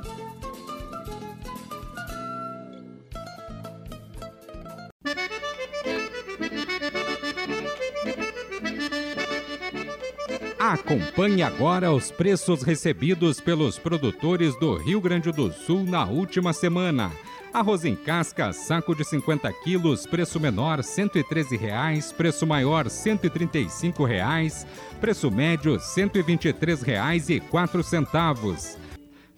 Acompanhe 10.67 11.41
agora 11.43 11.93
os 11.93 12.11
preços 12.11 12.61
recebidos 12.61 13.39
pelos 13.39 13.79
produtores 13.79 14.53
do 14.59 14.75
Rio 14.75 14.99
Grande 14.99 15.31
do 15.31 15.49
Sul 15.49 15.85
na 15.85 16.03
última 16.03 16.51
semana. 16.51 17.09
Arroz 17.53 17.85
em 17.85 17.95
casca, 17.95 18.51
saco 18.51 18.93
de 18.93 19.05
50 19.05 19.49
quilos, 19.63 20.05
preço 20.05 20.41
menor 20.41 20.79
R$ 20.79 20.83
113,00, 20.83 22.13
preço 22.13 22.45
maior 22.45 22.83
R$ 22.83 22.91
135,00, 22.91 24.65
preço 24.99 25.31
médio 25.31 25.75
R$ 25.75 25.79
123,04. 25.79 28.75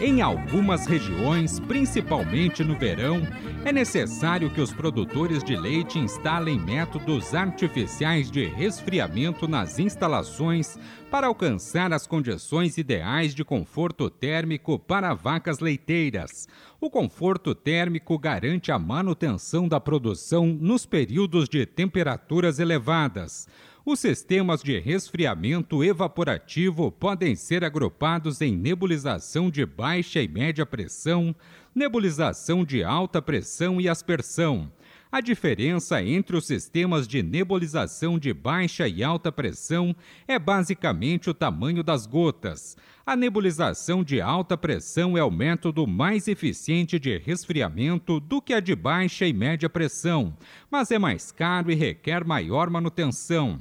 Em 0.00 0.20
algumas 0.20 0.86
regiões, 0.86 1.58
principalmente 1.58 2.62
no 2.62 2.78
verão, 2.78 3.22
é 3.64 3.72
necessário 3.72 4.50
que 4.50 4.60
os 4.60 4.74
produtores 4.74 5.42
de 5.42 5.56
leite 5.56 5.98
instalem 5.98 6.60
métodos 6.60 7.34
artificiais 7.34 8.30
de 8.30 8.44
resfriamento 8.44 9.48
nas 9.48 9.78
instalações 9.78 10.78
para 11.10 11.28
alcançar 11.28 11.90
as 11.90 12.06
condições 12.06 12.76
ideais 12.76 13.34
de 13.34 13.42
conforto 13.42 14.10
térmico 14.10 14.78
para 14.78 15.14
vacas 15.14 15.60
leiteiras. 15.60 16.46
O 16.78 16.90
conforto 16.90 17.54
térmico 17.54 18.18
garante 18.18 18.70
a 18.70 18.78
manutenção 18.78 19.66
da 19.66 19.80
produção 19.80 20.46
nos 20.46 20.84
períodos 20.84 21.48
de 21.48 21.64
temperaturas 21.64 22.58
elevadas. 22.58 23.48
Os 23.86 24.00
sistemas 24.00 24.62
de 24.62 24.78
resfriamento 24.78 25.84
evaporativo 25.84 26.90
podem 26.90 27.36
ser 27.36 27.62
agrupados 27.62 28.40
em 28.40 28.56
nebulização 28.56 29.50
de 29.50 29.66
baixa 29.66 30.22
e 30.22 30.28
média 30.28 30.64
pressão, 30.64 31.36
nebulização 31.74 32.64
de 32.64 32.84
alta 32.84 33.20
pressão 33.20 33.80
e 33.80 33.88
aspersão. 33.88 34.70
A 35.10 35.20
diferença 35.20 36.02
entre 36.02 36.36
os 36.36 36.46
sistemas 36.46 37.06
de 37.06 37.22
nebulização 37.22 38.18
de 38.18 38.32
baixa 38.32 38.88
e 38.88 39.02
alta 39.02 39.30
pressão 39.30 39.94
é 40.26 40.38
basicamente 40.38 41.30
o 41.30 41.34
tamanho 41.34 41.82
das 41.82 42.06
gotas. 42.06 42.76
A 43.06 43.14
nebulização 43.14 44.02
de 44.02 44.20
alta 44.20 44.56
pressão 44.56 45.16
é 45.16 45.22
o 45.22 45.30
método 45.30 45.86
mais 45.86 46.26
eficiente 46.26 46.98
de 46.98 47.18
resfriamento 47.18 48.18
do 48.18 48.40
que 48.40 48.54
a 48.54 48.60
de 48.60 48.74
baixa 48.74 49.26
e 49.26 49.32
média 49.32 49.68
pressão, 49.68 50.36
mas 50.70 50.90
é 50.90 50.98
mais 50.98 51.30
caro 51.30 51.70
e 51.70 51.74
requer 51.74 52.24
maior 52.24 52.68
manutenção. 52.70 53.58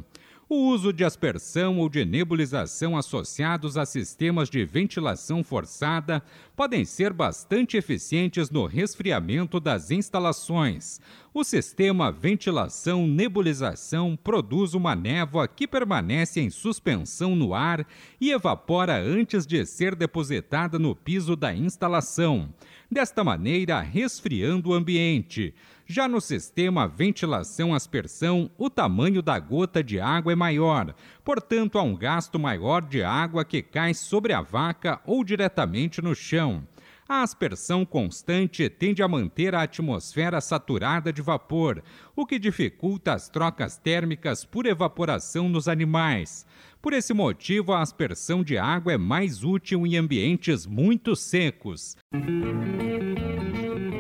O 0.56 0.68
uso 0.68 0.94
de 0.94 1.04
aspersão 1.04 1.80
ou 1.80 1.90
de 1.90 2.06
nebulização 2.06 2.96
associados 2.96 3.76
a 3.76 3.88
sistemas 3.88 4.52
de 4.52 4.64
ventilação 4.64 5.44
forçada 5.44 6.22
podem 6.56 6.86
ser 6.86 7.12
bastante 7.12 7.76
eficientes 7.76 8.52
no 8.52 8.68
resfriamento 8.68 9.60
das 9.60 9.90
instalações. 9.90 11.02
O 11.34 11.44
sistema 11.44 12.12
ventilação-nebulização 12.12 14.16
produz 14.16 14.76
uma 14.76 14.96
névoa 14.96 15.48
que 15.48 15.68
permanece 15.68 16.40
em 16.40 16.52
suspensão 16.52 17.36
no 17.36 17.56
ar 17.56 17.84
e 18.22 18.30
evapora 18.30 19.02
antes 19.02 19.48
de 19.48 19.66
ser 19.66 19.96
depositada 19.96 20.78
no 20.78 20.96
piso 20.96 21.36
da 21.36 21.52
instalação. 21.52 22.54
Desta 22.92 23.24
maneira, 23.24 23.82
resfriando 23.82 24.70
o 24.70 24.74
ambiente. 24.76 25.56
Já 25.86 26.08
no 26.08 26.22
sistema 26.22 26.88
ventilação-aspersão, 26.88 28.50
o 28.58 28.70
tamanho 28.70 29.22
da 29.22 29.38
gota 29.38 29.84
de 29.84 30.00
água 30.00 30.32
é 30.32 30.36
maior, 30.36 30.96
portanto, 31.26 31.78
há 31.78 31.82
um 31.82 31.96
gasto 31.96 32.40
maior 32.40 32.82
de 32.82 33.04
água 33.04 33.44
que 33.44 33.62
cai 33.62 33.94
sobre 33.94 34.32
a 34.32 34.42
vaca 34.42 35.02
ou 35.06 35.24
diretamente 35.24 36.02
no 36.02 36.16
chão. 36.16 36.66
A 37.08 37.22
aspersão 37.22 37.86
constante 37.86 38.70
tende 38.70 39.04
a 39.04 39.08
manter 39.10 39.54
a 39.54 39.64
atmosfera 39.64 40.40
saturada 40.40 41.12
de 41.12 41.22
vapor, 41.22 41.84
o 42.16 42.26
que 42.26 42.40
dificulta 42.40 43.14
as 43.14 43.28
trocas 43.28 43.78
térmicas 43.78 44.46
por 44.46 44.66
evaporação 44.66 45.50
nos 45.50 45.68
animais. 45.68 46.46
Por 46.82 46.94
esse 46.94 47.14
motivo, 47.14 47.74
a 47.74 47.82
aspersão 47.82 48.42
de 48.42 48.58
água 48.58 48.94
é 48.94 48.98
mais 48.98 49.44
útil 49.44 49.86
em 49.86 49.98
ambientes 49.98 50.66
muito 50.66 51.14
secos. 51.14 51.98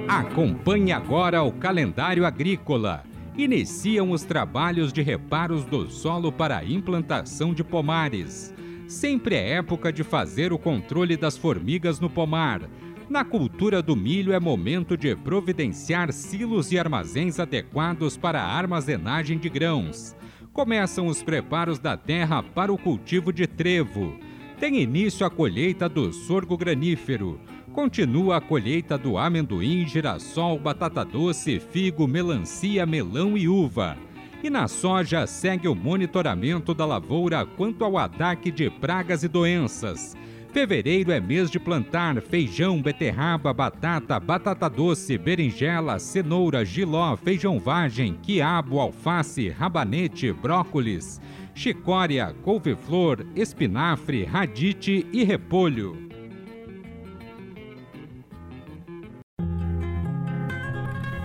Acompanhe 0.07 0.91
agora 0.91 1.41
o 1.43 1.51
calendário 1.51 2.25
agrícola. 2.25 3.03
Iniciam 3.37 4.11
os 4.11 4.23
trabalhos 4.23 4.91
de 4.91 5.01
reparos 5.01 5.63
do 5.63 5.89
solo 5.89 6.29
para 6.29 6.57
a 6.57 6.65
implantação 6.65 7.53
de 7.53 7.63
pomares. 7.63 8.53
Sempre 8.85 9.35
é 9.35 9.53
época 9.53 9.93
de 9.93 10.03
fazer 10.03 10.51
o 10.51 10.59
controle 10.59 11.15
das 11.15 11.37
formigas 11.37 12.01
no 12.01 12.09
pomar. 12.09 12.61
Na 13.09 13.23
cultura 13.23 13.81
do 13.81 13.95
milho 13.95 14.33
é 14.33 14.39
momento 14.39 14.97
de 14.97 15.15
providenciar 15.15 16.11
silos 16.11 16.71
e 16.71 16.77
armazéns 16.77 17.39
adequados 17.39 18.17
para 18.17 18.41
a 18.41 18.57
armazenagem 18.57 19.37
de 19.37 19.47
grãos. 19.47 20.15
Começam 20.51 21.07
os 21.07 21.23
preparos 21.23 21.79
da 21.79 21.95
terra 21.95 22.43
para 22.43 22.73
o 22.73 22.77
cultivo 22.77 23.31
de 23.31 23.47
trevo. 23.47 24.17
Tem 24.59 24.81
início 24.81 25.25
a 25.25 25.29
colheita 25.29 25.87
do 25.87 26.11
sorgo 26.11 26.57
granífero. 26.57 27.39
Continua 27.73 28.37
a 28.37 28.41
colheita 28.41 28.99
do 28.99 29.17
amendoim, 29.17 29.87
girassol, 29.87 30.59
batata 30.59 31.03
doce, 31.03 31.59
figo, 31.59 32.07
melancia, 32.07 32.85
melão 32.85 33.35
e 33.35 33.49
uva. 33.49 33.97
E 34.43 34.49
na 34.49 34.67
soja 34.67 35.25
segue 35.25 35.67
o 35.67 35.73
monitoramento 35.73 36.71
da 36.75 36.85
lavoura 36.85 37.47
quanto 37.47 37.83
ao 37.83 37.97
ataque 37.97 38.51
de 38.51 38.69
pragas 38.69 39.23
e 39.23 39.27
doenças. 39.27 40.15
Fevereiro 40.51 41.11
é 41.11 41.19
mês 41.19 41.49
de 41.49 41.59
plantar 41.59 42.21
feijão, 42.21 42.79
beterraba, 42.79 43.51
batata, 43.51 44.19
batata 44.19 44.69
doce, 44.69 45.17
berinjela, 45.17 45.97
cenoura, 45.97 46.63
giló, 46.63 47.17
feijão 47.17 47.59
vagem, 47.59 48.13
quiabo, 48.21 48.79
alface, 48.79 49.49
rabanete, 49.49 50.31
brócolis, 50.31 51.19
chicória, 51.55 52.35
couve-flor, 52.43 53.25
espinafre, 53.35 54.25
radite 54.25 55.07
e 55.11 55.23
repolho. 55.23 56.12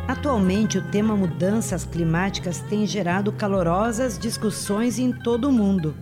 Atualmente, 0.09 0.79
o 0.79 0.91
tema 0.91 1.15
mudanças 1.15 1.85
climáticas 1.85 2.61
tem 2.61 2.87
gerado 2.87 3.31
calorosas 3.31 4.19
discussões 4.19 4.99
em 4.99 5.13
todo 5.13 5.51
o 5.51 5.53
mundo. 5.53 5.95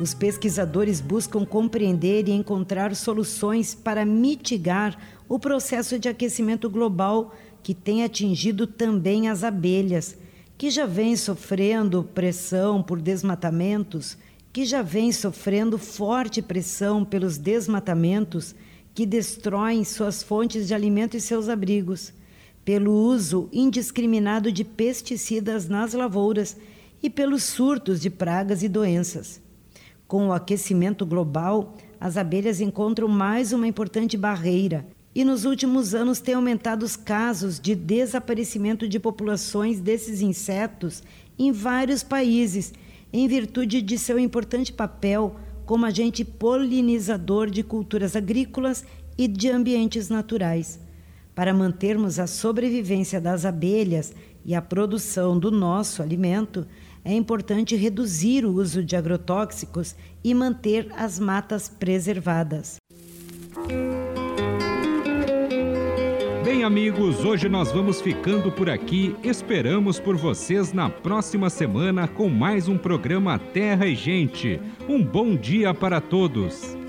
Os 0.00 0.14
pesquisadores 0.14 0.98
buscam 0.98 1.44
compreender 1.44 2.26
e 2.26 2.32
encontrar 2.32 2.96
soluções 2.96 3.74
para 3.74 4.06
mitigar 4.06 4.96
o 5.28 5.38
processo 5.38 5.98
de 5.98 6.08
aquecimento 6.08 6.70
global 6.70 7.34
que 7.62 7.74
tem 7.74 8.02
atingido 8.02 8.66
também 8.66 9.28
as 9.28 9.44
abelhas, 9.44 10.16
que 10.56 10.70
já 10.70 10.86
vêm 10.86 11.14
sofrendo 11.14 12.02
pressão 12.02 12.82
por 12.82 12.98
desmatamentos, 12.98 14.16
que 14.54 14.64
já 14.64 14.80
vêm 14.80 15.12
sofrendo 15.12 15.76
forte 15.76 16.40
pressão 16.40 17.04
pelos 17.04 17.36
desmatamentos 17.36 18.54
que 18.94 19.04
destroem 19.04 19.84
suas 19.84 20.22
fontes 20.22 20.66
de 20.66 20.72
alimento 20.72 21.14
e 21.14 21.20
seus 21.20 21.50
abrigos 21.50 22.10
pelo 22.64 22.92
uso 22.92 23.48
indiscriminado 23.52 24.50
de 24.50 24.64
pesticidas 24.64 25.68
nas 25.68 25.92
lavouras 25.92 26.56
e 27.02 27.10
pelos 27.10 27.42
surtos 27.42 28.00
de 28.00 28.08
pragas 28.08 28.62
e 28.62 28.68
doenças. 28.68 29.40
Com 30.06 30.28
o 30.28 30.32
aquecimento 30.32 31.04
global, 31.04 31.74
as 32.00 32.16
abelhas 32.16 32.60
encontram 32.60 33.08
mais 33.08 33.52
uma 33.52 33.66
importante 33.66 34.16
barreira 34.16 34.86
e 35.14 35.24
nos 35.24 35.44
últimos 35.44 35.94
anos 35.94 36.20
têm 36.20 36.34
aumentado 36.34 36.82
os 36.82 36.96
casos 36.96 37.60
de 37.60 37.74
desaparecimento 37.74 38.88
de 38.88 38.98
populações 38.98 39.80
desses 39.80 40.20
insetos 40.20 41.02
em 41.38 41.52
vários 41.52 42.02
países, 42.02 42.72
em 43.12 43.28
virtude 43.28 43.80
de 43.80 43.96
seu 43.96 44.18
importante 44.18 44.72
papel 44.72 45.36
como 45.64 45.86
agente 45.86 46.24
polinizador 46.24 47.48
de 47.48 47.62
culturas 47.62 48.16
agrícolas 48.16 48.84
e 49.16 49.28
de 49.28 49.48
ambientes 49.48 50.08
naturais. 50.08 50.80
Para 51.34 51.52
mantermos 51.52 52.18
a 52.20 52.26
sobrevivência 52.26 53.20
das 53.20 53.44
abelhas 53.44 54.14
e 54.44 54.54
a 54.54 54.62
produção 54.62 55.36
do 55.38 55.50
nosso 55.50 56.00
alimento, 56.00 56.66
é 57.04 57.12
importante 57.12 57.74
reduzir 57.74 58.44
o 58.46 58.52
uso 58.52 58.84
de 58.84 58.94
agrotóxicos 58.94 59.96
e 60.22 60.32
manter 60.32 60.88
as 60.96 61.18
matas 61.18 61.68
preservadas. 61.68 62.76
Bem, 66.44 66.62
amigos, 66.62 67.24
hoje 67.24 67.48
nós 67.48 67.72
vamos 67.72 68.00
ficando 68.00 68.52
por 68.52 68.70
aqui. 68.70 69.16
Esperamos 69.24 69.98
por 69.98 70.16
vocês 70.16 70.72
na 70.72 70.88
próxima 70.88 71.50
semana 71.50 72.06
com 72.06 72.28
mais 72.28 72.68
um 72.68 72.78
programa 72.78 73.38
Terra 73.38 73.86
e 73.86 73.96
Gente. 73.96 74.60
Um 74.88 75.04
bom 75.04 75.34
dia 75.34 75.74
para 75.74 76.00
todos. 76.00 76.83